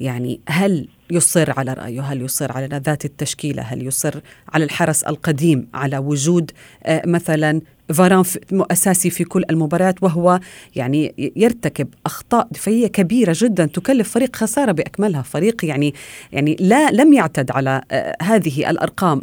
يعني 0.00 0.40
هل 0.48 0.88
يصر 1.10 1.58
على 1.58 1.72
رأيه؟ 1.72 2.00
هل 2.00 2.22
يصر 2.22 2.52
على 2.52 2.66
ذات 2.66 3.04
التشكيلة؟ 3.04 3.62
هل 3.62 3.86
يصر 3.86 4.20
على 4.52 4.64
الحرس 4.64 5.02
القديم 5.02 5.68
على 5.74 5.98
وجود 5.98 6.50
آه، 6.84 7.02
مثلا 7.06 7.60
فاران 7.92 8.24
أساسي 8.52 9.10
في 9.10 9.24
كل 9.24 9.42
المباريات 9.50 10.02
وهو 10.02 10.40
يعني 10.76 11.14
يرتكب 11.36 11.88
أخطاء 12.06 12.48
دفاعية 12.50 12.86
كبيرة 12.86 13.34
جدا 13.36 13.66
تكلف 13.66 14.14
فريق 14.14 14.36
خسارة 14.36 14.72
بأكملها. 14.72 15.22
فريق 15.22 15.64
يعني 15.64 15.94
يعني 16.32 16.56
لا 16.60 16.90
لم 16.90 17.12
يعتد 17.12 17.50
على 17.50 17.82
آه، 17.90 18.16
هذه 18.22 18.70
الأرقام 18.70 19.22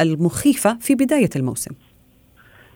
المخيفة 0.00 0.78
في 0.80 0.94
بداية 0.94 1.30
الموسم. 1.36 1.74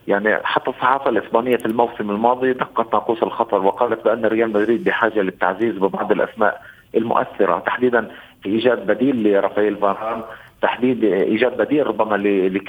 يعني 0.09 0.37
حتى 0.43 0.71
الصحافة 0.71 1.11
الإسبانية 1.11 1.57
في 1.57 1.67
الموسم 1.67 2.11
الماضي 2.11 2.53
دقت 2.53 2.93
ناقوس 2.93 3.23
الخطر 3.23 3.57
وقالت 3.57 4.05
بأن 4.05 4.25
ريال 4.25 4.53
مدريد 4.53 4.85
بحاجة 4.85 5.21
للتعزيز 5.21 5.75
ببعض 5.75 6.13
الأسماء. 6.13 6.63
المؤثرة. 6.95 7.59
تحديدا 7.59 8.11
في 8.43 8.49
إيجاد 8.49 8.87
بديل 8.87 9.33
لرافائيل 9.33 9.77
فاران 9.77 10.23
تحديد 10.63 11.05
إيجاد 11.05 11.57
بديل 11.57 11.87
ربما 11.87 12.17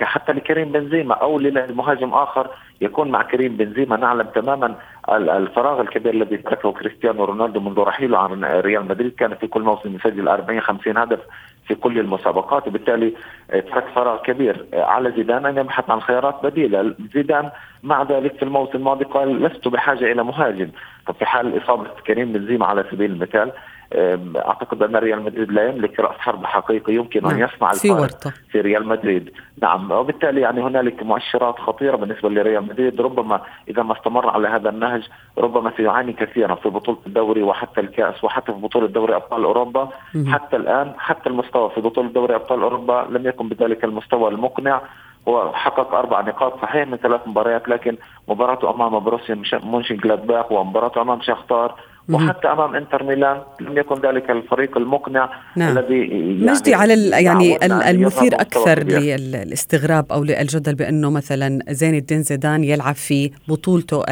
حتى 0.02 0.32
لكريم 0.34 0.72
بنزيما 0.72 1.14
أو 1.14 1.40
لمهاجم 1.40 2.14
آخر 2.14 2.48
يكون 2.82 3.12
مع 3.12 3.22
كريم 3.22 3.58
بنزيما. 3.58 3.98
نعلم 3.98 4.28
تماما 4.36 4.76
الفراغ 5.10 5.82
الكبير 5.82 6.14
الذي 6.14 6.38
تركه 6.38 6.72
كريستيانو 6.72 7.24
رونالدو 7.24 7.60
منذ 7.60 7.80
رحيله 7.80 8.18
عن 8.18 8.44
ريال 8.44 8.88
مدريد. 8.88 9.16
كان 9.16 9.36
في 9.36 9.48
كل 9.48 9.62
موسم 9.62 9.96
يسجل 9.96 10.28
40 10.28 10.62
50 10.62 10.98
هدف 10.98 11.20
في 11.68 11.76
كل 11.76 12.00
المسابقات 12.00 12.68
وبالتالي 12.68 13.14
ترك 13.50 13.86
فراغ 13.96 14.22
كبير 14.22 14.66
على 14.74 15.12
زيدان 15.12 15.46
أن 15.46 15.58
يبحث 15.58 15.90
عن 15.90 16.02
خيارات 16.02 16.36
بديلة. 16.44 16.96
زيدان 17.14 17.50
مع 17.84 18.04
ذلك 18.04 18.36
في 18.36 18.44
الموسم 18.44 18.78
الماضي 18.78 19.06
قال 19.06 19.44
لست 19.44 19.68
بحاجة 19.68 20.12
إلى 20.12 20.24
مهاجم. 20.24 20.70
طب 21.08 21.16
في 21.16 21.26
حال 21.26 21.64
إصابة 21.64 21.88
كريم 22.08 22.32
بنزيما 22.32 22.66
على 22.66 22.86
سبيل 22.92 23.12
المثال 23.12 23.52
أعتقد 23.96 24.84
أن 24.84 24.96
ريال 24.96 25.22
مدريد 25.22 25.52
لا 25.52 25.68
يملك 25.70 26.00
رأس 26.00 26.16
حرب 26.18 26.46
حقيقي 26.46 26.94
يمكن 26.94 27.22
نعم. 27.24 27.32
ان 27.32 27.40
يصنع 27.40 27.72
في 27.72 27.92
ورطة. 27.92 28.34
في 28.52 28.62
ريال 28.62 28.88
مدريد. 28.88 29.32
نعم 29.62 29.92
وبالتالي 29.92 30.42
يعني 30.42 30.62
هنالك 30.62 31.04
مؤشرات 31.04 31.60
خطيرة 31.60 31.96
بالنسبة 31.96 32.30
لريال 32.30 32.64
مدريد. 32.64 33.02
ربما 33.02 33.42
إذا 33.68 33.84
ما 33.84 33.94
استمر 33.94 34.30
على 34.30 34.48
هذا 34.48 34.70
النهج 34.70 35.08
ربما 35.38 35.72
سيعاني 35.78 36.14
كثيرا 36.14 36.56
في 36.56 36.70
بطولة 36.70 36.98
الدوري 37.08 37.44
وحتى 37.44 37.82
الكأس 37.82 38.24
وحتى 38.24 38.54
في 38.54 38.60
بطولة 38.60 38.88
دوري 38.88 39.16
أبطال 39.16 39.44
أوروبا. 39.44 39.90
م- 40.16 40.34
حتى 40.34 40.56
الآن 40.56 40.94
حتى 40.98 41.30
المستوى 41.30 41.70
في 41.70 41.82
بطولة 41.82 42.10
دوري 42.10 42.36
أبطال 42.36 42.62
أوروبا 42.62 43.08
لم 43.10 43.28
يكن 43.28 43.48
بذلك 43.50 43.84
المستوى 43.84 44.30
المقنع. 44.30 44.82
هو 45.28 45.54
حقق 45.54 45.94
أربع 45.96 46.22
نقاط 46.22 46.62
صحيح 46.62 46.88
من 46.88 46.98
ثلاث 46.98 47.22
مباريات 47.28 47.68
لكن 47.70 47.98
مباراته 48.28 48.70
أمام 48.76 49.00
بروسيا 49.00 49.42
مونشن 49.64 49.98
جلادباخ 49.98 50.52
ومباراته 50.52 51.02
أمام 51.02 51.22
شختار 51.22 51.76
وحتى 52.10 52.48
أمام 52.48 52.76
إنتر 52.76 53.04
ميلان 53.04 53.42
لم 53.62 53.78
يكن 53.78 53.96
ذلك 53.96 54.30
الفريق 54.30 54.78
المقنع 54.78 55.30
نعم. 55.56 55.78
الذي 55.78 56.00
يعني 56.00 56.52
مجدي 56.52 56.74
على 56.74 57.10
يعني 57.10 57.66
المثير 57.90 58.34
أكثر 58.34 58.84
للاستغراب 58.84 60.12
أو 60.12 60.24
للجدل 60.24 60.76
بأنه 60.76 61.10
مثلا 61.10 61.60
زين 61.70 61.96
الدين 61.96 62.24
زيدان 62.24 62.64
يلعب 62.64 62.96
في 62.96 63.32
بطولته 63.48 64.04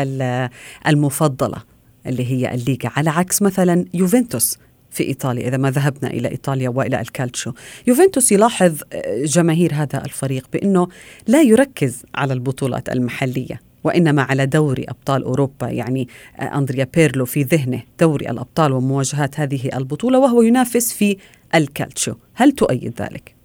المفضلة 0.87 1.57
اللي 2.05 2.31
هي 2.31 2.53
الليغا 2.53 2.91
على 2.97 3.09
عكس 3.09 3.41
مثلا 3.41 3.85
يوفنتوس 3.93 4.59
في 4.91 5.03
إيطاليا 5.03 5.47
إذا 5.47 5.57
ما 5.57 5.71
ذهبنا 5.71 6.09
إلى 6.09 6.31
إيطاليا 6.31 6.69
وإلى 6.69 7.01
الكالتشو. 7.01 7.51
يوفنتوس 7.87 8.31
يلاحظ 8.31 8.81
جماهير 9.23 9.73
هذا 9.73 10.05
الفريق 10.05 10.47
بأنه 10.53 10.87
لا 11.27 11.41
يركز 11.41 12.05
على 12.15 12.33
البطولات 12.33 12.89
المحلية. 12.89 13.68
وإنما 13.83 14.21
على 14.21 14.45
دوري 14.45 14.85
أبطال 14.89 15.23
أوروبا. 15.23 15.67
يعني 15.69 16.07
آه، 16.39 16.57
أندريا 16.57 16.87
بيرلو 16.95 17.25
في 17.25 17.43
ذهنه 17.43 17.81
دوري 17.99 18.29
الأبطال 18.29 18.71
ومواجهات 18.73 19.39
هذه 19.39 19.69
البطولة 19.77 20.19
وهو 20.19 20.41
ينافس 20.41 20.93
في 20.97 21.17
الكالتشو. 21.55 22.13
هل 22.35 22.51
تؤيد 22.51 23.01
ذلك؟ 23.01 23.39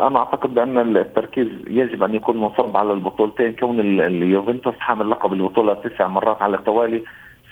أنا 0.00 0.18
أعتقد 0.18 0.54
بأن 0.54 0.96
التركيز 0.96 1.48
يجب 1.66 2.02
أن 2.02 2.14
يكون 2.14 2.40
منصب 2.40 2.76
على 2.76 2.92
البطولتين 2.92 3.52
كون 3.52 3.80
اليوفنتوس 4.00 4.74
حامل 4.78 5.10
لقب 5.10 5.32
البطولة 5.32 5.74
تسع 5.74 6.08
مرات 6.08 6.42
على 6.42 6.56
التوالي. 6.56 7.02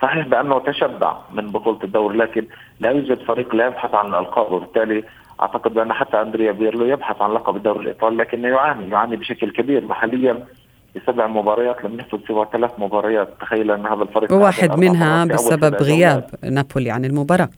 صحيح 0.02 0.26
بأنه 0.26 0.59
تشبع 0.59 1.18
من 1.33 1.46
بطولة 1.46 1.79
الدوري 1.85 2.18
لكن 2.18 2.46
لا 2.81 2.90
يوجد 2.90 3.18
فريق 3.22 3.55
لا 3.55 3.66
يبحث 3.66 3.94
عن 3.94 4.07
الالقاب 4.07 4.52
وبالتالي 4.52 5.05
أعتقد 5.40 5.74
بأن 5.74 5.92
حتى 5.92 6.20
أندريا 6.22 6.52
بيرلو 6.52 6.87
يبحث 6.87 7.22
عن 7.22 7.31
لقب 7.31 7.57
الدوري 7.57 7.81
الإيطالي 7.81 8.16
لكنه 8.16 8.48
يعاني 8.48 8.90
يعاني 8.90 9.16
بشكل 9.16 9.50
كبير 9.50 9.85
محليا. 9.85 10.46
بسبع 10.96 11.26
مباريات 11.26 11.85
لم 11.85 12.00
يفوز 12.00 12.20
سوى 12.28 12.46
ثلاث 12.52 12.70
مباريات. 12.78 13.28
تخيل 13.40 13.70
أن 13.70 13.87
هذا 13.87 14.02
الفريق 14.02 14.32
واحد 14.32 14.78
منها 14.78 15.24
بسبب 15.24 15.74
غياب 15.74 16.24
نابولي 16.44 16.90
عن 16.90 17.04
المباراة. 17.04 17.48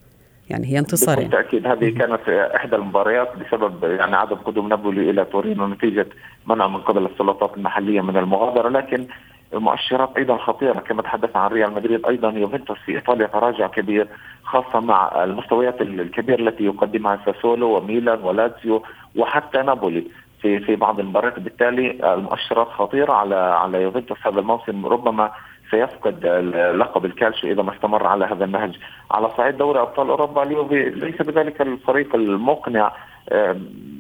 يعني 0.51 0.67
هي 0.67 0.79
انتصار 0.79 1.17
بالتاكيد 1.17 1.67
هذه 1.67 1.89
كانت 1.99 2.29
إحدى 2.29 2.77
المباريات 2.77 3.29
بسبب 3.37 3.85
يعني 3.85 4.17
عدم 4.17 4.37
قدوم 4.37 4.69
نابولي 4.69 5.11
إلى 5.11 5.25
تورينو 5.25 5.67
نتيجة 5.67 6.07
منع 6.47 6.69
من 6.69 6.77
قبل 6.77 7.07
السلطات 7.07 7.57
المحلية 7.57 8.01
من 8.01 8.17
المغادرة. 8.17 8.69
لكن 8.69 9.07
المؤشرات 9.55 10.11
أيضا 10.17 10.37
خطيرة. 10.37 10.73
كما 10.73 11.03
تحدث 11.03 11.37
عن 11.37 11.51
ريال 11.51 11.73
مدريد 11.73 12.07
أيضا 12.07 12.31
يوفنتوس 12.31 12.79
في 12.87 12.93
إيطاليا 12.93 13.27
تراجع 13.27 13.67
كبير 13.67 14.09
خاصة 14.45 14.81
مع 14.81 15.25
المستويات 15.25 15.81
الكبيرة 15.81 16.41
التي 16.41 16.65
يقدمها 16.65 17.19
ساسولو 17.27 17.77
وميلان 17.77 18.19
ولاتسيو 18.23 18.83
وحتى 19.17 19.63
نابولي. 19.63 20.05
في 20.43 20.61
في 20.61 20.77
بعض 20.77 21.01
المباريات. 21.01 21.39
بالتالي 21.39 22.15
المؤشرات 22.15 22.69
خطيرة 22.69 23.13
على 23.13 23.35
على 23.35 23.83
يوفنتوس 23.83 24.19
هذا 24.27 24.41
الموسم. 24.41 24.87
ربما 24.87 25.31
سيفقد 25.71 26.27
لقب 26.75 27.05
الكالشيو 27.05 27.53
إذا 27.53 27.63
ما 27.63 27.75
استمر 27.75 28.07
على 28.07 28.25
هذا 28.25 28.45
النهج. 28.45 28.79
على 29.11 29.31
صعيد 29.37 29.57
دوري 29.57 29.81
أبطال 29.81 30.09
أوروبا 30.09 30.43
اليوفي 30.43 30.91
ليس 30.91 31.23
بذلك 31.23 31.61
الفريق 31.61 32.15
المقنع. 32.15 32.93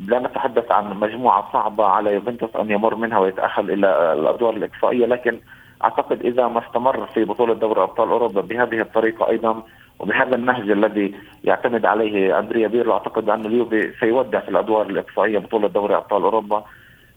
لا 0.09 0.18
نتحدث 0.18 0.72
عن 0.72 1.01
مجموعة 1.01 1.53
صعبة 1.53 1.85
على 1.85 2.14
يوفنتوس 2.14 2.57
أن 2.57 2.70
يمر 2.70 2.94
منها 2.94 3.18
ويتأهل 3.18 3.70
إلى 3.70 4.12
الأدوار 4.12 4.57
الإقصائية. 4.57 5.07
لكن 5.07 5.40
أعتقد 5.85 6.20
إذا 6.24 6.48
ما 6.48 6.59
استمر 6.66 7.07
في 7.07 7.24
بطولة 7.24 7.55
دوري 7.55 7.83
أبطال 7.83 8.09
أوروبا 8.09 8.40
بهذه 8.40 8.81
الطريقة 8.81 9.29
أيضا 9.29 9.62
وبهذا 9.98 10.34
النهج 10.37 10.70
الذي 10.70 11.14
يعتمد 11.44 11.87
عليه 11.87 12.38
أندريا 12.38 12.68
بيرلو 12.68 12.92
أعتقد 12.92 13.28
أن 13.28 13.46
اليوفي 13.46 13.92
سيودع 14.00 14.40
في 14.40 14.48
الأدوار 14.48 14.87
الإقصائية 14.87 15.38
بطولة 15.38 15.68
دوري 15.68 15.96
أبطال 15.96 16.22
أوروبا. 16.22 16.64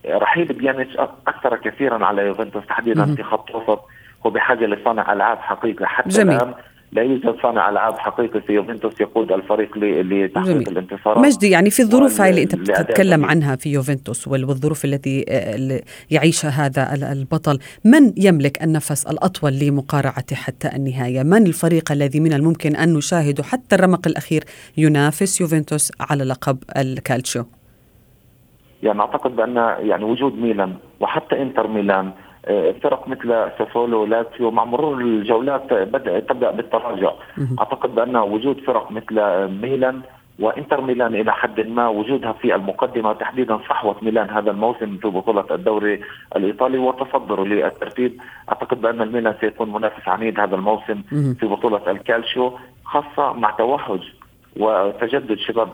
رحيل 0.10 0.46
بيانيتش 0.46 0.98
اثر 1.28 1.56
كثيرا 1.56 2.06
على 2.06 2.22
يوفنتوس 2.22 2.66
تحديدا 2.66 3.16
في 3.16 3.24
خط 3.24 3.56
وسط 3.56 3.82
هو 4.26 4.30
بحاجه 4.30 4.66
لصانع 4.66 5.14
ألعاب 5.14 5.38
حقيقي 5.38 5.88
حتى 5.88 6.10
جميل. 6.10 6.36
الآن. 6.36 6.54
لا 6.92 7.02
يوجد 7.02 7.36
صانع 7.42 7.70
ألعاب 7.70 7.98
حقيقي 7.98 8.42
في 8.42 8.54
يوفنتوس 8.54 9.02
يقود 9.02 9.32
الفريق 9.32 9.78
لتحقيق 9.78 10.70
الانتصارات. 10.70 11.26
مجدي 11.26 11.50
يعني 11.50 11.70
في 11.70 11.82
الظروف 11.82 12.22
هاي 12.22 12.30
اللي 12.30 12.44
أنت 12.44 12.56
بتتكلم 12.56 13.26
عنها 13.26 13.56
في 13.56 13.72
يوفنتوس 13.72 14.28
والظروف 14.28 14.86
التي 14.86 15.26
آه، 15.30 15.82
يعيشها 16.12 16.50
هذا 16.50 17.12
البطل 17.12 17.60
من 17.86 18.14
يملك 18.18 18.64
النفس 18.64 19.08
الأطول 19.08 19.52
لمقارعته 19.60 20.36
حتى 20.36 20.76
النهاية؟ 20.76 21.24
من 21.24 21.48
الفريق 21.48 21.92
الذي 21.92 22.20
من 22.20 22.34
الممكن 22.34 22.76
أن 22.76 22.94
نشاهده 22.94 23.44
حتى 23.44 23.76
الرمق 23.76 24.08
الأخير 24.08 24.44
ينافس 24.78 25.42
يوفنتوس 25.42 25.92
على 26.00 26.24
لقب 26.24 26.58
الكالتشو 26.78 27.44
يعني 28.84 29.02
أعتقد 29.02 29.36
بأن 29.36 29.56
يعني 29.80 30.04
وجود 30.04 30.38
ميلان 30.38 30.76
وحتى 31.00 31.42
إنتر 31.42 31.68
ميلان 31.68 32.12
فرق 32.84 33.08
مثل 33.08 33.50
ساسولو 33.58 34.06
لاتسيو 34.06 34.52
مع 34.52 34.66
مرور 34.66 34.98
الجولات 35.02 35.74
بدأ 35.74 36.20
تبدأ 36.20 36.52
بالتراجع. 36.52 37.12
أعتقد 37.60 37.96
بأن 37.96 38.16
وجود 38.16 38.60
فرق 38.60 38.92
مثل 38.92 39.16
ميلان 39.62 40.02
وإنتر 40.40 40.82
ميلان 40.82 41.16
إلى 41.16 41.34
حد 41.34 41.68
ما 41.68 41.88
وجودها 41.88 42.32
في 42.32 42.56
المقدمة 42.56 43.14
تحديدا 43.14 43.58
صحوة 43.70 43.96
ميلان 44.02 44.30
هذا 44.30 44.52
الموسم 44.52 44.98
في 44.98 45.08
بطولة 45.08 45.46
الدوري 45.52 46.02
الإيطالي 46.36 46.78
وتصدره 46.78 47.44
للترتيب. 47.44 48.22
أعتقد 48.50 48.82
بأن 48.82 49.02
الميلان 49.02 49.36
سيكون 49.42 49.74
منافس 49.74 50.08
عنيد 50.08 50.40
هذا 50.40 50.56
الموسم 50.56 51.02
في 51.40 51.46
بطولة 51.48 51.92
الكالشيو 51.92 52.58
خاصة 52.86 53.34
مع 53.34 53.52
توهج 53.52 54.14
وتجدد 54.60 55.38
شباب 55.38 55.70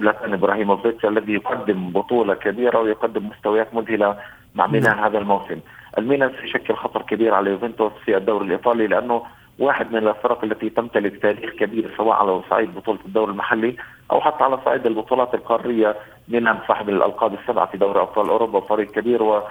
زلاتان 0.00 0.32
إبراهيموفيتش 0.32 1.04
الذي 1.04 1.32
يقدم 1.32 1.90
بطولة 1.90 2.34
كبيرة 2.34 2.78
ويقدم 2.80 3.28
مستويات 3.28 3.74
مذهلة 3.74 4.16
مع 4.54 4.66
ميلان 4.66 4.98
هذا 4.98 5.18
الموسم. 5.18 5.60
الميلان 5.98 6.32
سيشكل 6.42 6.74
خطر 6.74 7.02
كبير 7.02 7.34
على 7.34 7.50
يوفنتوس 7.50 7.92
في 8.04 8.16
الدوري 8.16 8.46
الإيطالي 8.46 8.86
لأنه 8.86 9.22
واحد 9.58 9.92
من 9.92 10.08
الفرق 10.08 10.44
التي 10.44 10.70
تمتلك 10.70 11.22
تاريخ 11.22 11.50
كبير 11.54 11.94
سواء 11.96 12.16
على 12.16 12.42
صعيد 12.50 12.74
بطولة 12.74 12.98
الدوري 13.06 13.32
المحلي 13.32 13.76
أو 14.10 14.20
حتى 14.20 14.44
على 14.44 14.58
صعيد 14.64 14.86
البطولات 14.86 15.34
القارية. 15.34 15.96
منها 16.28 16.62
صاحب 16.68 16.88
الألقاب 16.88 17.34
السبعة 17.34 17.66
في 17.66 17.78
دوري 17.78 18.00
أبطال 18.00 18.28
أوروبا 18.28 18.60
فريق 18.60 18.90
كبير 18.90 19.22
و 19.22 19.42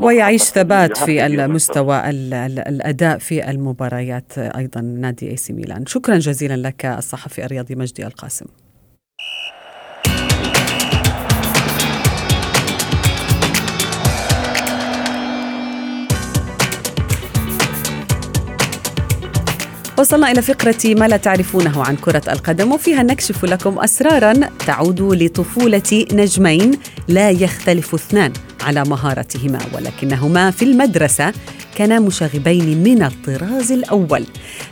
ويعيش 0.00 0.42
ثبات 0.42 0.98
في 0.98 1.26
المستوى 1.26 2.10
الأداء 2.68 3.18
في 3.18 3.50
المباريات 3.50 4.38
أيضا. 4.38 4.80
نادي 4.80 5.30
إي 5.30 5.36
سي 5.36 5.52
ميلان. 5.52 5.86
شكرا 5.86 6.14
جزيلا 6.14 6.68
لك 6.68 6.84
الصحفي 6.84 7.44
الرياضي 7.44 7.74
مجدي 7.74 8.06
القاسم. 8.06 8.46
وصلنا 20.04 20.30
إلى 20.30 20.42
فقرة 20.42 20.94
ما 20.94 21.08
لا 21.08 21.16
تعرفونه 21.16 21.84
عن 21.84 21.96
كرة 21.96 22.22
القدم 22.28 22.72
وفيها 22.72 23.02
نكشف 23.02 23.44
لكم 23.44 23.78
أسرارا 23.78 24.32
تعود 24.66 25.00
لطفولة 25.00 26.06
نجمين 26.12 26.70
لا 27.08 27.30
يختلف 27.30 27.94
اثنان 27.94 28.32
على 28.60 28.84
مهارتهما 28.84 29.58
ولكنهما 29.74 30.50
في 30.50 30.64
المدرسة. 30.64 31.32
كانا 31.74 32.00
مشاغبين 32.00 32.82
من 32.82 33.02
الطراز 33.02 33.72
الأول. 33.72 34.26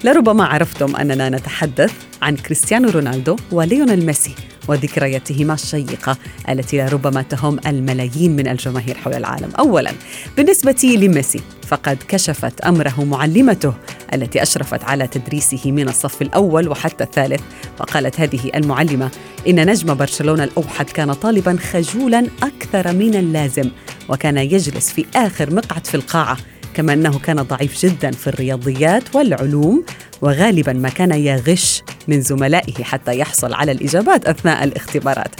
لربما 0.04 0.44
عرفتم 0.44 0.96
أننا 0.96 1.28
نتحدث 1.28 1.92
عن 2.22 2.36
كريستيانو 2.36 2.90
رونالدو 2.90 3.36
وليونيل 3.52 4.06
ميسي 4.06 4.34
وذكرياتهما 4.68 5.54
الشيقة 5.54 6.16
التي 6.48 6.78
لربما 6.78 7.22
تهم 7.22 7.58
الملايين 7.66 8.36
من 8.36 8.48
الجماهير 8.48 8.96
حول 8.96 9.14
العالم. 9.14 9.50
أولا 9.58 9.92
بالنسبة 10.36 10.96
لميسي 11.00 11.40
فقد 11.66 11.98
كشفت 12.08 12.60
أمره 12.60 13.04
معلمته 13.04 13.74
التي 14.14 14.42
أشرفت 14.42 14.84
على 14.84 15.06
تدريسه 15.06 15.72
من 15.72 15.88
الصف 15.88 16.22
الأول 16.22 16.68
وحتى 16.68 17.04
الثالث 17.04 17.40
وقالت 17.80 18.20
هذه 18.20 18.50
المعلمة 18.54 19.10
إن 19.48 19.70
نجم 19.70 19.94
برشلونة 19.94 20.44
الأوحد 20.44 20.90
كان 20.90 21.12
طالبا 21.12 21.56
خجولا 21.72 22.26
أكثر 22.42 22.92
من 22.92 23.14
اللازم 23.14 23.70
وكان 24.08 24.36
يجلس 24.36 24.90
في 24.92 25.06
آخر 25.16 25.54
مقعد 25.54 25.86
في 25.86 25.94
القاعة 25.94 26.36
كما 26.74 26.92
أنه 26.92 27.18
كان 27.18 27.42
ضعيف 27.42 27.86
جدا 27.86 28.10
في 28.10 28.26
الرياضيات 28.26 29.16
والعلوم 29.16 29.84
وغالبا 30.22 30.72
ما 30.72 30.88
كان 30.88 31.10
يغش 31.10 31.82
من 32.08 32.20
زملائه 32.20 32.84
حتى 32.84 33.18
يحصل 33.18 33.52
على 33.52 33.72
الإجابات 33.72 34.26
أثناء 34.26 34.64
الاختبارات. 34.64 35.34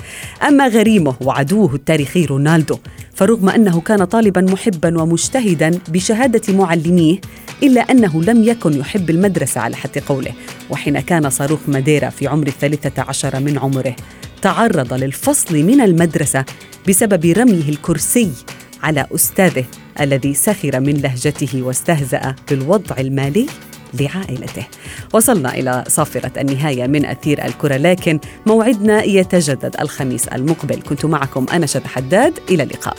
أما 0.49 0.69
غريمه 0.69 1.15
وعدوه 1.21 1.75
التاريخي 1.75 2.25
رونالدو 2.25 2.79
فرغم 3.15 3.49
أنه 3.49 3.81
كان 3.81 4.05
طالبا 4.05 4.41
محبا 4.41 5.03
ومجتهدا 5.03 5.79
بشهادة 5.89 6.55
معلميه 6.55 7.21
إلا 7.63 7.81
أنه 7.81 8.23
لم 8.23 8.45
يكن 8.45 8.73
يحب 8.73 9.11
المدرسة 9.11 9.61
على 9.61 9.77
حد 9.77 9.99
قوله 9.99 10.33
وحين 10.71 11.01
كان 11.01 11.31
صاروخ 11.31 11.61
ماديرا 11.69 12.09
في 12.09 12.27
عمر 12.27 12.47
الثالثة 12.47 13.03
عشر 13.03 13.41
من 13.41 13.59
عمره 13.59 13.97
تعرض 14.43 14.95
للفصل 14.95 15.57
من 15.57 15.81
المدرسة 15.81 16.45
بسبب 16.89 17.27
رميه 17.27 17.69
الكرسي 17.69 18.31
على 18.83 19.07
أستاذه 19.15 19.65
الذي 20.01 20.35
سخر 20.35 20.81
من 20.81 20.95
لهجته 20.95 21.63
واستهزأ 21.63 22.35
بالوضع 22.51 22.97
المالي 22.99 23.47
لعائلته. 23.95 24.67
وصلنا 25.13 25.55
إلى 25.55 25.85
صافرة 25.89 26.41
النهاية 26.41 26.87
من 26.87 27.07
أثير 27.07 27.45
الكرة 27.45 27.77
لكن 27.77 28.21
موعدنا 28.47 29.03
يتجدد 29.03 29.77
الخميس 29.81 30.29
المقبل. 30.29 30.83
كنت 30.83 31.05
معكم 31.05 31.47
أنا 31.53 31.67
شد 31.67 31.87
حداد. 31.87 32.39
إلى 32.51 32.63
اللقاء. 32.63 32.97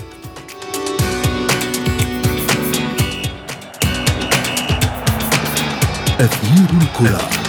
أثير 6.19 6.78
الكرة. 6.82 7.42